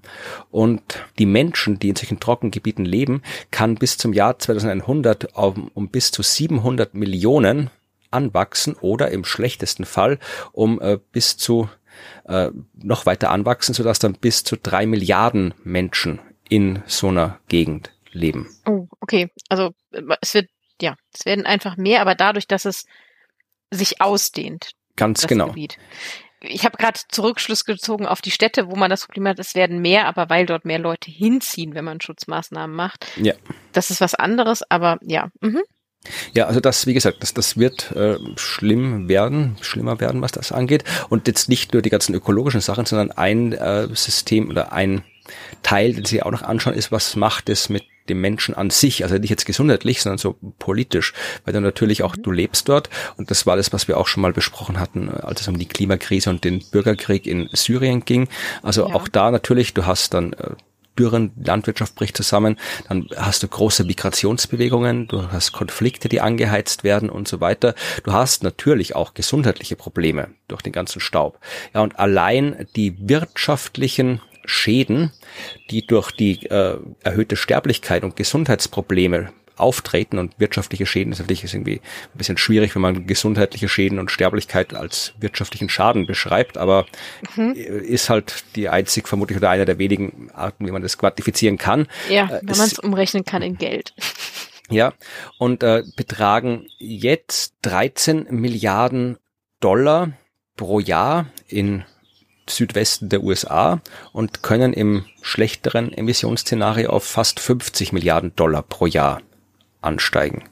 [0.51, 0.81] Und
[1.17, 3.21] die Menschen, die in solchen Trockengebieten leben,
[3.59, 7.69] kann bis zum Jahr 2100 um, um bis zu 700 Millionen
[8.09, 10.17] anwachsen oder im schlechtesten Fall
[10.53, 11.69] um äh, bis zu
[12.23, 17.91] äh, noch weiter anwachsen, sodass dann bis zu drei Milliarden Menschen in so einer Gegend
[18.13, 18.47] leben.
[18.65, 19.29] Oh, okay.
[19.49, 19.73] Also
[20.21, 20.49] es wird,
[20.81, 22.85] ja, es werden einfach mehr, aber dadurch, dass es
[23.71, 24.71] sich ausdehnt.
[24.95, 25.47] Ganz genau.
[25.47, 25.77] Gebiet
[26.41, 29.81] ich habe gerade Zurückschluss gezogen auf die Städte, wo man das Problem hat, es werden
[29.81, 33.05] mehr, aber weil dort mehr Leute hinziehen, wenn man Schutzmaßnahmen macht.
[33.17, 33.33] Ja.
[33.73, 35.29] Das ist was anderes, aber ja.
[35.41, 35.61] Mhm.
[36.33, 40.51] Ja, also das, wie gesagt, das, das wird äh, schlimm werden, schlimmer werden, was das
[40.51, 40.85] angeht.
[41.09, 45.03] Und jetzt nicht nur die ganzen ökologischen Sachen, sondern ein äh, System oder ein
[45.61, 49.03] Teil, den Sie auch noch anschauen, ist, was macht es mit dem Menschen an sich,
[49.03, 51.13] also nicht jetzt gesundheitlich, sondern so politisch,
[51.45, 54.21] weil du natürlich auch, du lebst dort und das war das, was wir auch schon
[54.21, 58.27] mal besprochen hatten, als es um die Klimakrise und den Bürgerkrieg in Syrien ging.
[58.63, 58.95] Also ja.
[58.95, 60.51] auch da natürlich, du hast dann äh,
[60.99, 62.57] Dürren, Landwirtschaft bricht zusammen,
[62.89, 67.73] dann hast du große Migrationsbewegungen, du hast Konflikte, die angeheizt werden und so weiter.
[68.03, 71.39] Du hast natürlich auch gesundheitliche Probleme durch den ganzen Staub.
[71.73, 75.11] Ja, und allein die wirtschaftlichen Schäden,
[75.69, 81.81] die durch die äh, erhöhte Sterblichkeit und Gesundheitsprobleme auftreten und wirtschaftliche Schäden ist natürlich irgendwie
[82.13, 86.85] ein bisschen schwierig, wenn man gesundheitliche Schäden und Sterblichkeit als wirtschaftlichen Schaden beschreibt, aber
[87.35, 87.53] mhm.
[87.53, 91.87] ist halt die einzig vermutlich oder einer der wenigen Arten, wie man das quantifizieren kann.
[92.09, 93.93] Ja, äh, wenn man es umrechnen kann in Geld.
[94.69, 94.93] Ja,
[95.39, 99.17] und äh, betragen jetzt 13 Milliarden
[99.59, 100.11] Dollar
[100.55, 101.83] pro Jahr in
[102.49, 103.81] Südwesten der USA
[104.11, 109.21] und können im schlechteren Emissionsszenario auf fast 50 Milliarden Dollar pro Jahr
[109.81, 110.43] ansteigen.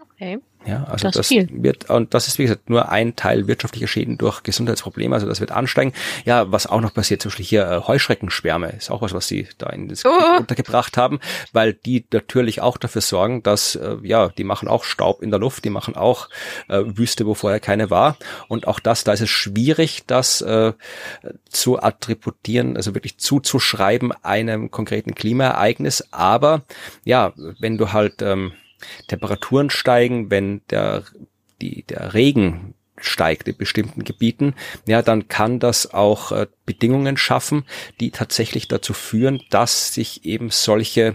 [0.00, 0.38] Okay.
[0.64, 4.16] Ja, also das, das wird, und das ist wie gesagt nur ein Teil wirtschaftlicher Schäden
[4.16, 5.92] durch Gesundheitsprobleme, also das wird ansteigen.
[6.24, 9.48] Ja, was auch noch passiert, zum Beispiel hier äh, Heuschreckenschwärme, ist auch was, was sie
[9.58, 10.10] da in das oh.
[10.38, 11.18] untergebracht haben,
[11.52, 15.40] weil die natürlich auch dafür sorgen, dass, äh, ja, die machen auch Staub in der
[15.40, 16.28] Luft, die machen auch
[16.68, 18.16] äh, Wüste, wo vorher keine war.
[18.46, 20.72] Und auch das, da ist es schwierig, das äh,
[21.48, 26.06] zu attributieren, also wirklich zuzuschreiben einem konkreten Klimaereignis.
[26.12, 26.62] Aber
[27.04, 28.52] ja, wenn du halt ähm,
[29.08, 31.04] Temperaturen steigen, wenn der,
[31.60, 34.54] die, der Regen steigt in bestimmten Gebieten,
[34.86, 37.64] ja, dann kann das auch äh, Bedingungen schaffen,
[38.00, 41.14] die tatsächlich dazu führen, dass sich eben solche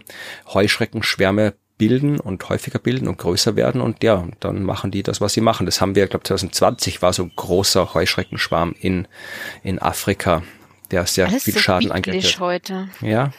[0.54, 5.34] Heuschreckenschwärme bilden und häufiger bilden und größer werden und ja, dann machen die das, was
[5.34, 5.66] sie machen.
[5.66, 9.08] Das haben wir, ich glaube 2020 war so ein großer Heuschreckenschwarm in,
[9.64, 10.44] in Afrika,
[10.92, 12.40] der sehr Alles viel so Schaden angerichtet hat.
[12.40, 12.90] heute.
[13.02, 13.32] Ja,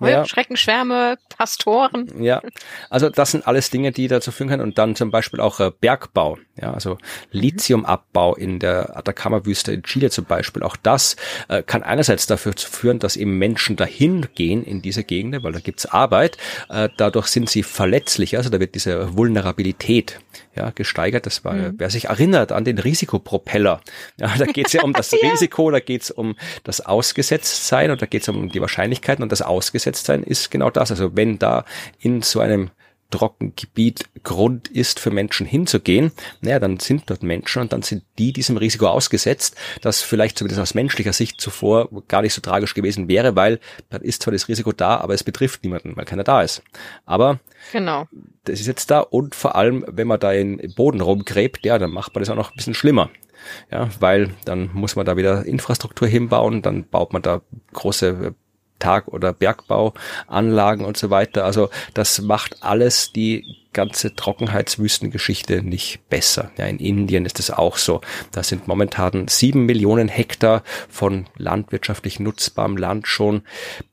[0.00, 0.24] ja.
[0.24, 2.10] Schreckenschwärme, Pastoren.
[2.22, 2.42] Ja,
[2.88, 4.62] also das sind alles Dinge, die dazu führen können.
[4.62, 6.98] Und dann zum Beispiel auch äh, Bergbau, ja, also
[7.30, 10.62] Lithiumabbau in der Atacama-Wüste in Chile zum Beispiel.
[10.62, 11.16] Auch das
[11.48, 15.60] äh, kann einerseits dafür führen, dass eben Menschen dahin gehen in diese Gegenden, weil da
[15.60, 16.36] gibt's Arbeit.
[16.68, 20.20] Äh, dadurch sind sie verletzlicher, also da wird diese Vulnerabilität
[20.60, 21.26] ja, gesteigert.
[21.26, 21.74] Das war, mhm.
[21.78, 23.80] wer sich erinnert an den Risikopropeller,
[24.18, 25.30] ja, da geht's ja um das ja.
[25.30, 30.22] Risiko, da geht's um das Ausgesetztsein und da geht's um die Wahrscheinlichkeiten und das Ausgesetztsein
[30.22, 30.90] ist genau das.
[30.90, 31.64] Also wenn da
[31.98, 32.70] in so einem
[33.10, 38.32] Trockengebiet Grund ist für Menschen hinzugehen, naja, dann sind dort Menschen und dann sind die
[38.32, 43.08] diesem Risiko ausgesetzt, das vielleicht zumindest aus menschlicher Sicht zuvor gar nicht so tragisch gewesen
[43.08, 46.42] wäre, weil dann ist zwar das Risiko da, aber es betrifft niemanden, weil keiner da
[46.42, 46.62] ist.
[47.06, 47.40] Aber
[47.72, 48.06] genau.
[48.44, 51.90] das ist jetzt da und vor allem, wenn man da in Boden rumgräbt, ja, dann
[51.90, 53.10] macht man das auch noch ein bisschen schlimmer.
[53.70, 57.40] Ja, weil dann muss man da wieder Infrastruktur hinbauen, dann baut man da
[57.72, 58.34] große
[58.80, 61.44] Tag- oder Bergbauanlagen und so weiter.
[61.44, 66.50] Also das macht alles die ganze Trockenheitswüstengeschichte nicht besser.
[66.58, 68.00] Ja, in Indien ist es auch so.
[68.32, 73.42] Da sind momentan sieben Millionen Hektar von landwirtschaftlich nutzbarem Land schon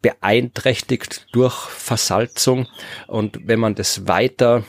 [0.02, 2.68] beeinträchtigt durch Versalzung.
[3.06, 4.64] Und wenn man das weiter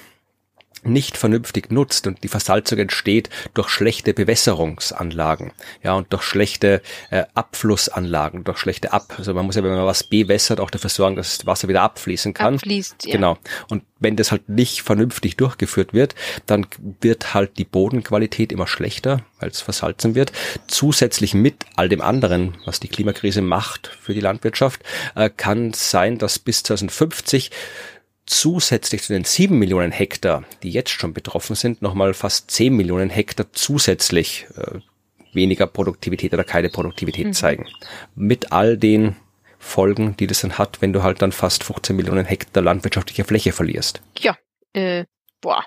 [0.82, 5.52] nicht vernünftig nutzt und die Versalzung entsteht durch schlechte Bewässerungsanlagen,
[5.82, 9.86] ja, und durch schlechte äh, Abflussanlagen, durch schlechte Ab, also man muss ja, wenn man
[9.86, 12.54] was bewässert, auch dafür sorgen, dass das Wasser wieder abfließen kann.
[12.54, 13.12] Abfließt, ja.
[13.12, 13.38] Genau.
[13.68, 16.14] Und wenn das halt nicht vernünftig durchgeführt wird,
[16.46, 16.66] dann
[17.00, 20.32] wird halt die Bodenqualität immer schlechter, weil es versalzen wird.
[20.66, 24.82] Zusätzlich mit all dem anderen, was die Klimakrise macht für die Landwirtschaft,
[25.14, 27.50] äh, kann sein, dass bis 2050
[28.28, 33.10] zusätzlich zu den sieben Millionen Hektar, die jetzt schon betroffen sind, nochmal fast zehn Millionen
[33.10, 34.80] Hektar zusätzlich äh,
[35.32, 37.32] weniger Produktivität oder keine Produktivität mhm.
[37.32, 37.66] zeigen.
[38.14, 39.16] Mit all den
[39.58, 43.52] Folgen, die das dann hat, wenn du halt dann fast 15 Millionen Hektar landwirtschaftliche Fläche
[43.52, 44.00] verlierst.
[44.18, 44.36] Ja,
[44.72, 45.04] äh,
[45.40, 45.64] boah.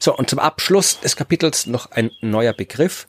[0.00, 3.06] So, und zum Abschluss des Kapitels noch ein neuer Begriff.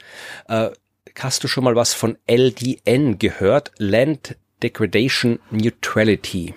[0.47, 0.69] Äh,
[1.17, 3.71] hast du schon mal was von LDN gehört?
[3.77, 6.53] Land Degradation Neutrality.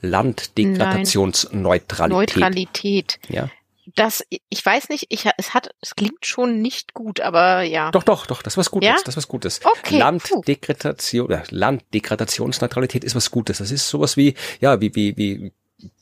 [0.00, 2.36] Landdegradationsneutralität.
[2.36, 3.18] Neutralität.
[3.28, 3.48] Ja.
[3.96, 7.90] Das, ich weiß nicht, ich, es hat, es klingt schon nicht gut, aber ja.
[7.90, 8.94] Doch, doch, doch, das ist was Gutes, Ja?
[8.94, 9.60] das ist was Gutes.
[9.64, 13.58] Okay, Landdegradation, Landdegradationsneutralität ist was Gutes.
[13.58, 15.52] Das ist sowas wie, ja, wie, wie, wie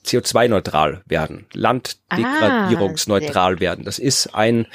[0.04, 3.84] CO2-neutral werden, Landdegradierungsneutral werden.
[3.84, 4.66] Das ist ein,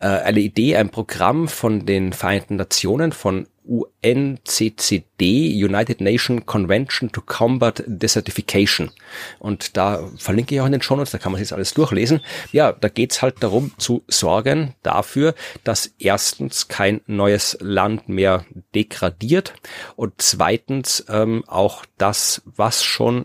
[0.00, 7.22] äh, eine Idee, ein Programm von den Vereinten Nationen, von UNCCD, United Nation Convention to
[7.22, 8.90] Combat Desertification.
[9.38, 12.20] Und da verlinke ich auch in den Shownotes, da kann man sich jetzt alles durchlesen.
[12.52, 15.34] Ja, da geht's halt darum zu sorgen dafür,
[15.64, 18.44] dass erstens kein neues Land mehr
[18.74, 19.54] degradiert
[19.96, 23.24] und zweitens ähm, auch das, was schon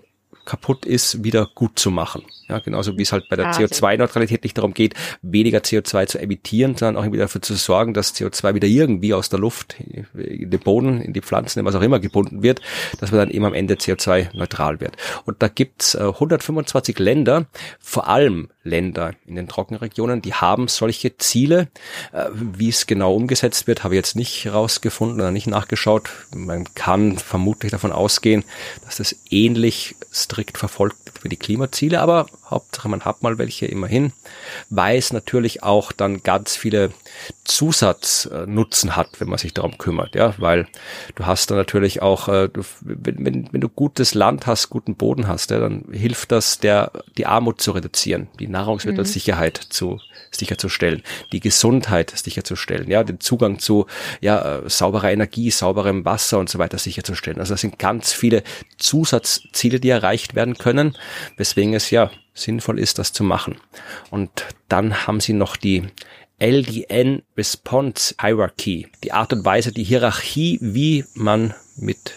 [0.49, 2.23] kaputt ist, wieder gut zu machen.
[2.47, 6.17] Ja, genauso wie es halt bei der Ah, CO2-Neutralität nicht darum geht, weniger CO2 zu
[6.17, 9.75] emittieren, sondern auch wieder dafür zu sorgen, dass CO2 wieder irgendwie aus der Luft
[10.15, 12.61] in den Boden, in die Pflanzen, in was auch immer gebunden wird,
[12.99, 14.97] dass man dann eben am Ende CO2-neutral wird.
[15.25, 17.45] Und da gibt's äh, 125 Länder,
[17.79, 21.67] vor allem Länder in den Trockenregionen, die haben solche Ziele.
[22.13, 26.09] Äh, wie es genau umgesetzt wird, habe ich jetzt nicht herausgefunden oder nicht nachgeschaut.
[26.33, 28.43] Man kann vermutlich davon ausgehen,
[28.85, 34.11] dass das ähnlich strikt verfolgt wie die Klimaziele, aber Hauptsache man hat mal welche immerhin,
[34.69, 36.91] weil es natürlich auch dann ganz viele
[37.43, 40.67] Zusatznutzen hat, wenn man sich darum kümmert, ja, weil
[41.15, 42.49] du hast dann natürlich auch, äh,
[42.81, 46.91] wenn, wenn, wenn du gutes Land hast, guten Boden hast, ja, dann hilft das der,
[47.17, 49.99] die Armut zu reduzieren, die Nahrungsmittelsicherheit zu
[50.31, 53.87] sicherzustellen, die Gesundheit sicherzustellen, ja, den Zugang zu
[54.21, 57.39] ja, äh, sauberer Energie, sauberem Wasser und so weiter sicherzustellen.
[57.39, 58.43] Also das sind ganz viele
[58.77, 60.95] Zusatzziele, die erreicht werden können,
[61.37, 63.57] weswegen es ja sinnvoll ist, das zu machen.
[64.09, 65.87] Und dann haben sie noch die
[66.39, 72.13] LDN Response Hierarchy, die Art und Weise, die Hierarchie, wie man mit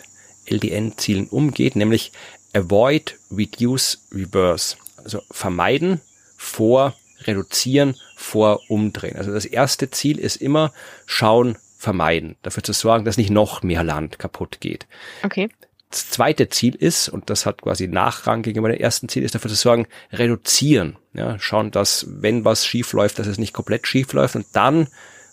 [0.46, 2.12] LDN-Zielen umgeht, nämlich
[2.54, 4.76] Avoid, Reduce, Reverse.
[4.96, 6.00] Also vermeiden,
[6.36, 9.16] vor, reduzieren, vor, umdrehen.
[9.16, 10.72] Also das erste Ziel ist immer
[11.06, 14.86] schauen, vermeiden, dafür zu sorgen, dass nicht noch mehr Land kaputt geht.
[15.24, 15.48] Okay.
[15.92, 19.50] Das zweite Ziel ist, und das hat quasi Nachrang gegenüber dem ersten Ziel, ist dafür
[19.50, 20.96] zu sorgen, reduzieren.
[21.12, 24.88] Ja, schauen, dass, wenn was schief läuft, dass es nicht komplett schief läuft und dann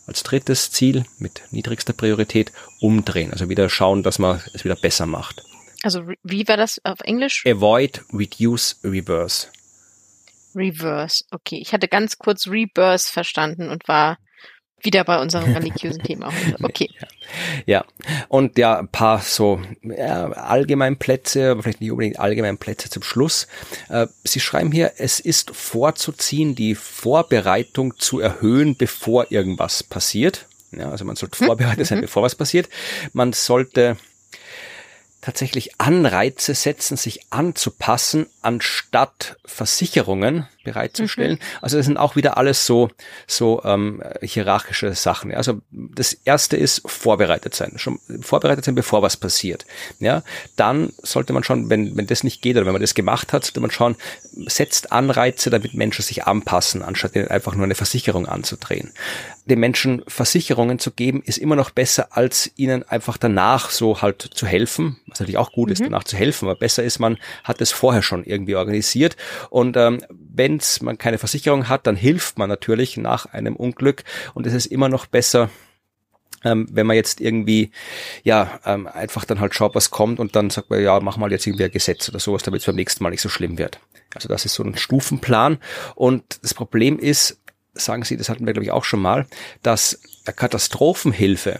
[0.05, 2.51] als drittes Ziel mit niedrigster Priorität
[2.82, 3.32] umdrehen.
[3.32, 5.41] Also wieder schauen, dass man es wieder besser macht.
[5.82, 7.45] Also wie war das auf Englisch?
[7.45, 9.47] Avoid, reduce, reverse.
[10.53, 11.24] Reverse.
[11.32, 11.60] Okay.
[11.62, 14.18] Ich hatte ganz kurz Rebirth verstanden und war
[14.82, 16.64] wieder bei unserem religiösen Thema heute.
[16.64, 16.90] Okay.
[17.66, 17.86] Ja,
[18.28, 23.48] und ja, ein paar so ja, Allgemeinplätze, aber vielleicht nicht unbedingt Allgemeinplätze zum Schluss.
[23.90, 30.46] Äh, Sie schreiben hier, es ist vorzuziehen, die Vorbereitung zu erhöhen, bevor irgendwas passiert.
[30.72, 32.70] Ja, also man sollte vorbereitet sein, bevor was passiert.
[33.14, 33.98] Man sollte
[35.22, 41.34] tatsächlich Anreize setzen, sich anzupassen, anstatt Versicherungen bereitzustellen.
[41.34, 41.57] Mhm.
[41.61, 42.89] Also das sind auch wieder alles so
[43.28, 45.34] so ähm, hierarchische Sachen.
[45.34, 49.65] Also das erste ist vorbereitet sein, schon vorbereitet sein, bevor was passiert.
[49.99, 50.24] Ja,
[50.55, 53.43] dann sollte man schon, wenn wenn das nicht geht oder wenn man das gemacht hat,
[53.43, 53.95] sollte man schauen,
[54.48, 58.92] setzt Anreize, damit Menschen sich anpassen, anstatt einfach nur eine Versicherung anzudrehen
[59.50, 64.22] den Menschen Versicherungen zu geben, ist immer noch besser, als ihnen einfach danach so halt
[64.22, 65.00] zu helfen.
[65.08, 65.74] Was natürlich auch gut mhm.
[65.74, 69.18] ist, danach zu helfen, aber besser ist, man hat es vorher schon irgendwie organisiert.
[69.50, 74.04] Und ähm, wenn man keine Versicherung hat, dann hilft man natürlich nach einem Unglück.
[74.34, 75.50] Und es ist immer noch besser,
[76.44, 77.72] ähm, wenn man jetzt irgendwie,
[78.24, 81.32] ja, ähm, einfach dann halt schaut, was kommt und dann sagt man, ja, mach mal
[81.32, 83.80] jetzt irgendwie ein Gesetz oder sowas, damit es beim nächsten Mal nicht so schlimm wird.
[84.14, 85.60] Also das ist so ein Stufenplan.
[85.96, 87.40] Und das Problem ist,
[87.74, 89.28] sagen Sie, das hatten wir glaube ich auch schon mal,
[89.64, 90.02] dass
[90.36, 91.60] Katastrophenhilfe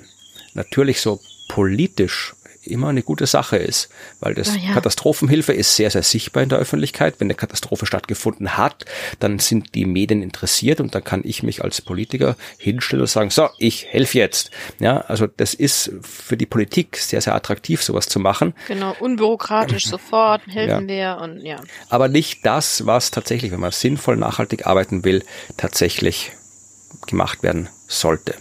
[0.54, 1.20] natürlich so
[1.50, 2.34] politisch
[2.70, 3.90] immer eine gute Sache ist,
[4.20, 4.74] weil das ja.
[4.74, 7.16] Katastrophenhilfe ist sehr, sehr sichtbar in der Öffentlichkeit.
[7.20, 8.86] Wenn eine Katastrophe stattgefunden hat,
[9.20, 13.30] dann sind die Medien interessiert und dann kann ich mich als Politiker hinstellen und sagen,
[13.30, 14.52] so, ich helfe jetzt.
[14.80, 18.54] Ja, also das ist für die Politik sehr, sehr attraktiv, sowas zu machen.
[18.68, 21.18] Genau, unbürokratisch sofort helfen ja.
[21.18, 21.62] wir und ja.
[21.90, 25.24] Aber nicht das, was tatsächlich, wenn man sinnvoll nachhaltig arbeiten will,
[25.58, 26.32] tatsächlich
[27.08, 28.36] gemacht werden sollte.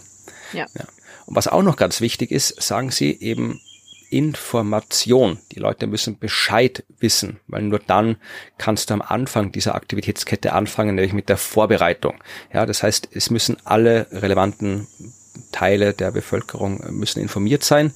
[0.53, 0.65] Ja.
[0.75, 0.85] ja.
[1.25, 3.61] Und was auch noch ganz wichtig ist, sagen Sie eben
[4.09, 5.39] Information.
[5.51, 8.17] Die Leute müssen Bescheid wissen, weil nur dann
[8.57, 12.15] kannst du am Anfang dieser Aktivitätskette anfangen, nämlich mit der Vorbereitung.
[12.53, 14.87] Ja, das heißt, es müssen alle relevanten
[15.51, 17.93] Teile der Bevölkerung müssen informiert sein,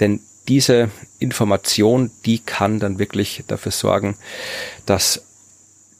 [0.00, 4.16] denn diese Information, die kann dann wirklich dafür sorgen,
[4.86, 5.22] dass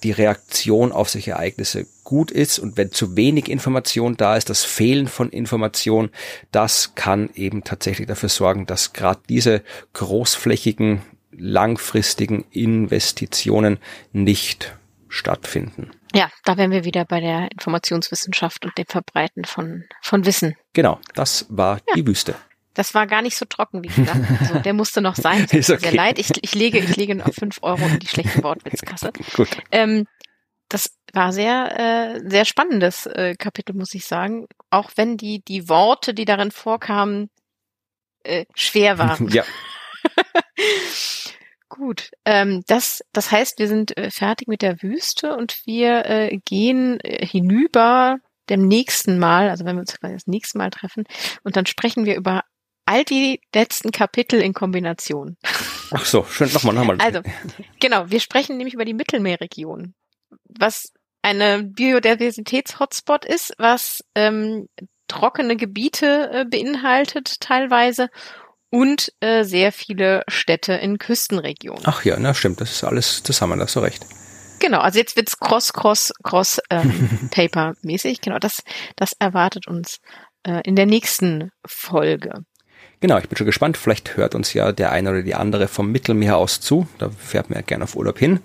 [0.03, 4.65] die Reaktion auf solche Ereignisse gut ist und wenn zu wenig Information da ist, das
[4.65, 6.11] Fehlen von Information,
[6.51, 13.79] das kann eben tatsächlich dafür sorgen, dass gerade diese großflächigen, langfristigen Investitionen
[14.11, 14.77] nicht
[15.09, 15.93] stattfinden.
[16.13, 20.57] Ja, da wären wir wieder bei der Informationswissenschaft und dem Verbreiten von, von Wissen.
[20.73, 21.95] Genau, das war ja.
[21.95, 22.35] die Wüste.
[22.75, 24.19] Das war gar nicht so trocken, wie gesagt.
[24.41, 25.45] Also, der musste noch sein.
[25.53, 25.79] Ist okay.
[25.81, 26.19] Sehr leid.
[26.19, 29.13] Ich, ich lege, ich lege noch fünf Euro in die schlechte Wortwitzkasse.
[29.37, 29.51] Gut.
[29.71, 30.07] Ähm,
[30.71, 34.47] das war sehr, äh, sehr spannendes äh, Kapitel, muss ich sagen.
[34.71, 37.29] Auch wenn die, die Worte, die darin vorkamen,
[38.23, 39.29] äh, schwer waren.
[39.33, 39.45] Ja.
[41.69, 46.39] Gut, ähm, das, das heißt, wir sind äh, fertig mit der Wüste und wir äh,
[46.45, 48.19] gehen äh, hinüber
[48.49, 51.05] dem nächsten Mal, also wenn wir uns das nächste Mal treffen,
[51.45, 52.43] und dann sprechen wir über
[52.87, 55.37] all die letzten Kapitel in Kombination.
[55.93, 56.99] Ach so, schön, nochmal, nochmal.
[57.01, 57.21] Also,
[57.79, 59.95] genau, wir sprechen nämlich über die Mittelmeerregion,
[60.59, 60.93] was
[61.23, 64.69] eine Biodiversitäts-Hotspot ist, was ähm,
[65.09, 68.09] trockene Gebiete äh, beinhaltet teilweise
[68.71, 71.83] und äh, sehr viele Städte in Küstenregionen.
[71.85, 74.07] Ach ja, na stimmt, das ist alles zusammen, da hast du recht.
[74.61, 78.21] Genau, also jetzt wird's cross, cross, cross ähm, Paper mäßig.
[78.21, 78.63] Genau, das,
[78.97, 79.99] das erwartet uns
[80.47, 82.45] äh, in der nächsten Folge.
[83.01, 83.79] Genau, ich bin schon gespannt.
[83.79, 86.87] Vielleicht hört uns ja der eine oder die andere vom Mittelmeer aus zu.
[86.99, 88.41] Da fährt man ja gerne auf Urlaub hin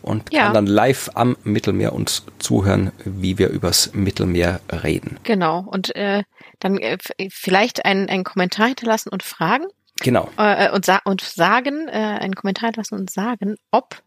[0.00, 0.44] und ja.
[0.44, 5.18] kann dann live am Mittelmeer uns zuhören, wie wir übers Mittelmeer reden.
[5.24, 5.66] Genau.
[5.68, 6.22] Und äh,
[6.60, 6.98] dann äh,
[7.30, 9.66] vielleicht einen Kommentar hinterlassen und fragen.
[10.00, 10.30] Genau.
[10.36, 14.02] Äh, und, sa und sagen, äh, einen Kommentar hinterlassen und sagen, ob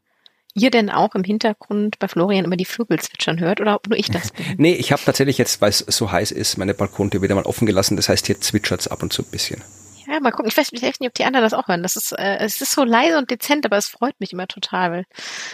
[0.54, 3.98] ihr denn auch im Hintergrund bei Florian immer die Vögel zwitschern hört oder ob nur
[3.98, 4.46] ich das bin?
[4.58, 7.66] nee, ich habe tatsächlich jetzt, weil es so heiß ist, meine Balkontür wieder mal offen
[7.66, 7.98] gelassen.
[7.98, 9.62] Das heißt, hier zwitschert's ab und zu ein bisschen.
[10.10, 10.50] Ja, mal gucken.
[10.50, 11.84] Ich weiß, ich weiß nicht, ob die anderen das auch hören.
[11.84, 14.92] Das ist, äh, es ist so leise und dezent, aber es freut mich immer total,
[14.92, 15.06] weil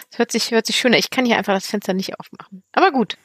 [0.10, 0.98] es hört sich, hört sich schöner.
[0.98, 2.64] Ich kann hier einfach das Fenster nicht aufmachen.
[2.72, 3.18] Aber gut.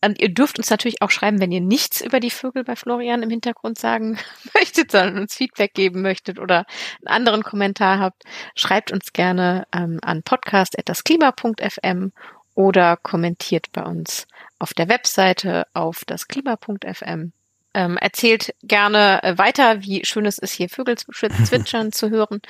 [0.00, 3.24] Und ihr dürft uns natürlich auch schreiben, wenn ihr nichts über die Vögel bei Florian
[3.24, 4.16] im Hintergrund sagen
[4.54, 6.66] möchtet, sondern uns Feedback geben möchtet oder
[7.00, 8.22] einen anderen Kommentar habt.
[8.54, 12.12] Schreibt uns gerne ähm, an podcast.dasklima.fm
[12.54, 14.28] oder kommentiert bei uns
[14.60, 17.32] auf der Webseite auf dasklima.fm
[17.74, 20.96] ähm, erzählt gerne äh, weiter, wie schön es ist, hier Vögel
[21.44, 22.40] zwitschern zu hören.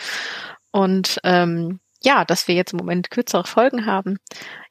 [0.73, 4.19] Und ähm, ja, dass wir jetzt im Moment kürzere Folgen haben.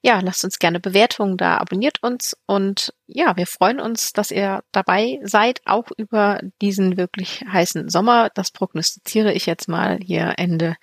[0.02, 4.64] Ja, lasst uns gerne Bewertungen da, abonniert uns und ja, wir freuen uns, dass ihr
[4.72, 8.30] dabei seid, auch über diesen wirklich heißen Sommer.
[8.34, 10.76] Das prognostiziere ich jetzt mal hier Ende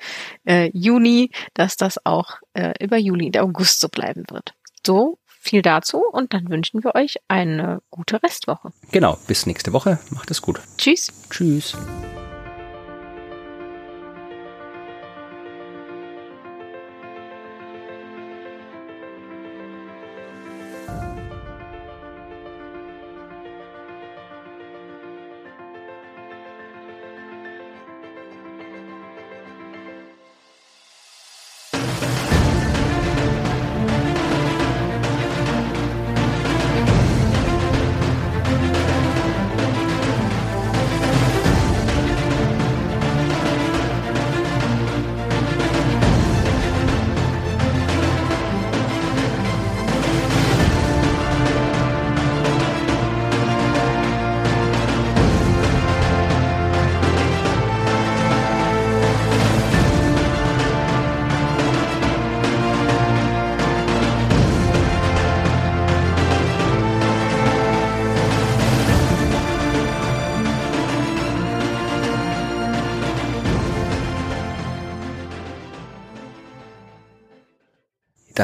[0.47, 4.55] äh, Juni, dass das auch äh, über Juli und August so bleiben wird.
[4.87, 8.71] So, viel dazu und dann wünschen wir euch eine gute Restwoche.
[8.93, 9.99] Genau, bis nächste Woche.
[10.11, 10.61] Macht es gut.
[10.77, 11.13] Tschüss.
[11.31, 11.77] Tschüss.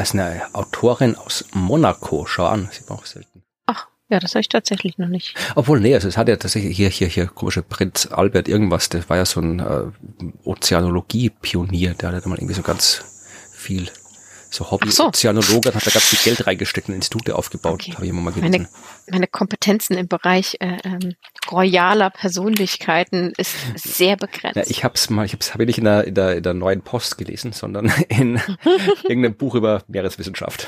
[0.03, 2.25] Ist eine Autorin aus Monaco.
[2.25, 3.43] Schau an, sieht man auch selten.
[3.65, 5.35] Ach, ja, das habe ich tatsächlich noch nicht.
[5.55, 9.07] Obwohl, nee, also es hat ja tatsächlich hier, hier, hier, komische Prinz Albert irgendwas, der
[9.09, 9.85] war ja so ein äh,
[10.43, 13.03] Ozeanologie-Pionier, der hat ja mal irgendwie so ganz
[13.51, 13.89] viel
[14.53, 15.75] so Hobby-Ozeanologe, so.
[15.75, 17.93] hat da ganz viel Geld reingesteckt und Institute aufgebaut, okay.
[17.93, 18.51] habe ich immer mal gelesen.
[18.51, 18.67] Meine,
[19.09, 21.15] meine Kompetenzen im Bereich äh, ähm,
[21.51, 24.55] royaler Persönlichkeiten ist sehr begrenzt.
[24.55, 26.37] Ja, ich habe es mal, ich habe es habe ich nicht in der, in der
[26.37, 28.35] in der neuen Post gelesen, sondern in
[29.03, 30.67] irgendeinem Buch über Meereswissenschaft.